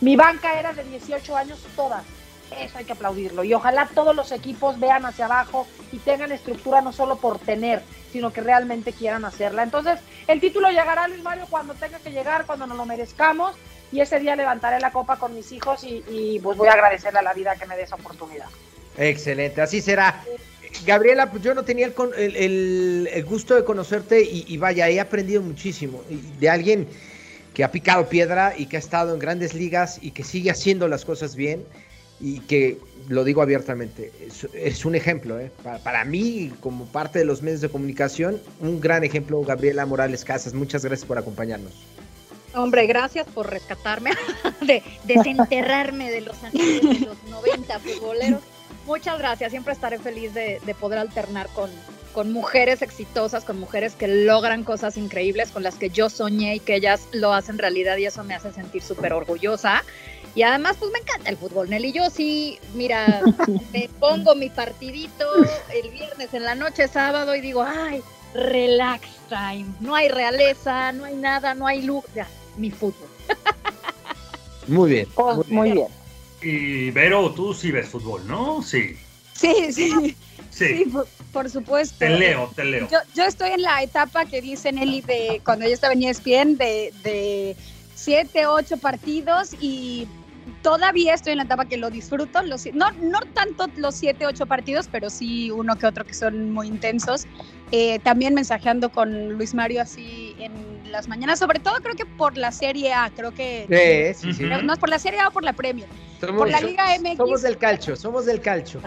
[0.00, 2.04] Mi banca era de 18 años todas.
[2.58, 3.44] Eso hay que aplaudirlo.
[3.44, 7.82] Y ojalá todos los equipos vean hacia abajo y tengan estructura no solo por tener,
[8.10, 9.64] sino que realmente quieran hacerla.
[9.64, 13.54] Entonces, el título llegará, Luis Mario, cuando tenga que llegar, cuando nos lo merezcamos.
[13.90, 17.18] Y ese día levantaré la copa con mis hijos y, y, pues voy a agradecerle
[17.18, 18.48] a la vida que me dé esa oportunidad.
[18.98, 20.22] Excelente, así será.
[20.84, 21.94] Gabriela, pues yo no tenía el,
[22.36, 26.02] el- el- gusto de conocerte y, vaya, he aprendido muchísimo
[26.38, 26.86] de alguien
[27.54, 30.86] que ha picado piedra y que ha estado en grandes ligas y que sigue haciendo
[30.86, 31.64] las cosas bien
[32.20, 32.78] y que,
[33.08, 34.12] lo digo abiertamente,
[34.52, 35.50] es, un ejemplo, ¿eh?
[35.62, 40.24] para, para mí, como parte de los medios de comunicación, un gran ejemplo, Gabriela Morales
[40.24, 40.52] Casas.
[40.52, 41.72] Muchas gracias por acompañarnos.
[42.54, 44.10] Hombre, gracias por rescatarme,
[44.60, 48.40] de desenterrarme de los anillos de los 90 futboleros.
[48.88, 51.70] Muchas gracias, siempre estaré feliz de, de poder alternar con,
[52.14, 56.60] con mujeres exitosas, con mujeres que logran cosas increíbles, con las que yo soñé y
[56.60, 59.84] que ellas lo hacen realidad y eso me hace sentir súper orgullosa.
[60.34, 61.92] Y además, pues me encanta el fútbol, Nelly.
[61.92, 63.20] Yo sí, mira,
[63.74, 65.26] me pongo mi partidito
[65.70, 69.66] el viernes en la noche, sábado, y digo, ay, relax time.
[69.80, 72.04] No hay realeza, no hay nada, no hay luz.
[72.14, 72.26] Ya,
[72.56, 73.08] mi fútbol.
[74.66, 75.08] Muy bien.
[75.14, 75.88] Oh, muy bien.
[76.42, 78.62] Y Vero, tú sí ves fútbol, ¿no?
[78.62, 78.96] Sí.
[79.34, 80.16] Sí, sí,
[80.50, 80.78] Sí.
[80.78, 81.96] sí, por, por supuesto.
[81.98, 82.88] Te leo, te leo.
[82.90, 86.56] Yo, yo estoy en la etapa que dice Nelly de cuando yo estaba en ESPN
[86.56, 87.56] de, de
[87.94, 90.08] siete, ocho partidos y
[90.62, 92.42] todavía estoy en la etapa que lo disfruto.
[92.42, 96.50] Los, no, no tanto los siete, ocho partidos, pero sí uno que otro que son
[96.52, 97.26] muy intensos.
[97.70, 102.36] Eh, también mensajeando con Luis Mario así en las mañanas, sobre todo creo que por
[102.36, 104.14] la Serie A, creo que...
[104.14, 104.44] Sí, sí, sí.
[104.46, 104.62] Ujú.
[104.64, 105.88] No, es por la Serie A o por la Premier.
[106.20, 107.16] Somos, Por la Liga MX.
[107.16, 108.80] somos del calcio, somos del calcio.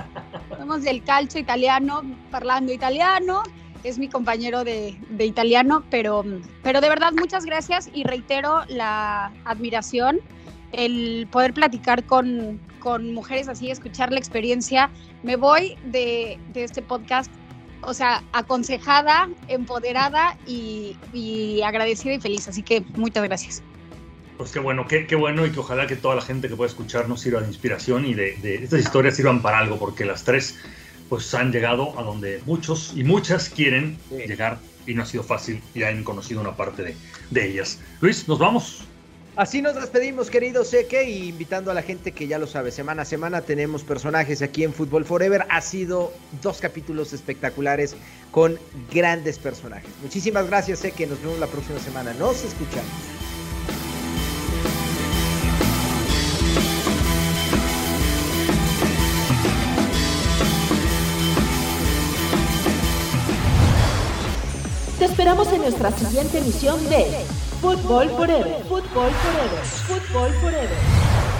[0.57, 3.43] Somos del calcio italiano, parlando italiano.
[3.83, 6.23] Es mi compañero de, de italiano, pero,
[6.61, 10.19] pero de verdad muchas gracias y reitero la admiración,
[10.71, 14.91] el poder platicar con, con mujeres así, escuchar la experiencia.
[15.23, 17.31] Me voy de, de este podcast,
[17.83, 22.47] o sea, aconsejada, empoderada y, y agradecida y feliz.
[22.47, 23.63] Así que muchas gracias.
[24.37, 26.69] Pues qué bueno, qué, qué bueno y que ojalá que toda la gente que pueda
[26.69, 30.57] escucharnos sirva de inspiración y de, de estas historias sirvan para algo, porque las tres
[31.09, 34.15] pues han llegado a donde muchos y muchas quieren Sí.
[34.27, 36.95] llegar y no ha sido fácil y han conocido una parte de,
[37.29, 37.79] de ellas.
[37.99, 38.85] Luis, nos vamos.
[39.37, 43.03] Así nos despedimos, querido Seque, y invitando a la gente que ya lo sabe, semana
[43.03, 45.45] a semana tenemos personajes aquí en Fútbol Forever.
[45.49, 46.11] Ha sido
[46.41, 47.95] dos capítulos espectaculares
[48.31, 48.59] con
[48.93, 49.89] grandes personajes.
[50.01, 51.07] Muchísimas gracias, Seque.
[51.07, 52.13] Nos vemos la próxima semana.
[52.13, 52.91] Nos escuchamos.
[64.99, 67.25] Te esperamos en nuestra siguiente emisión de
[67.61, 68.63] Fútbol Forever.
[68.67, 69.63] Fútbol Forever.
[69.85, 71.30] Fútbol Forever.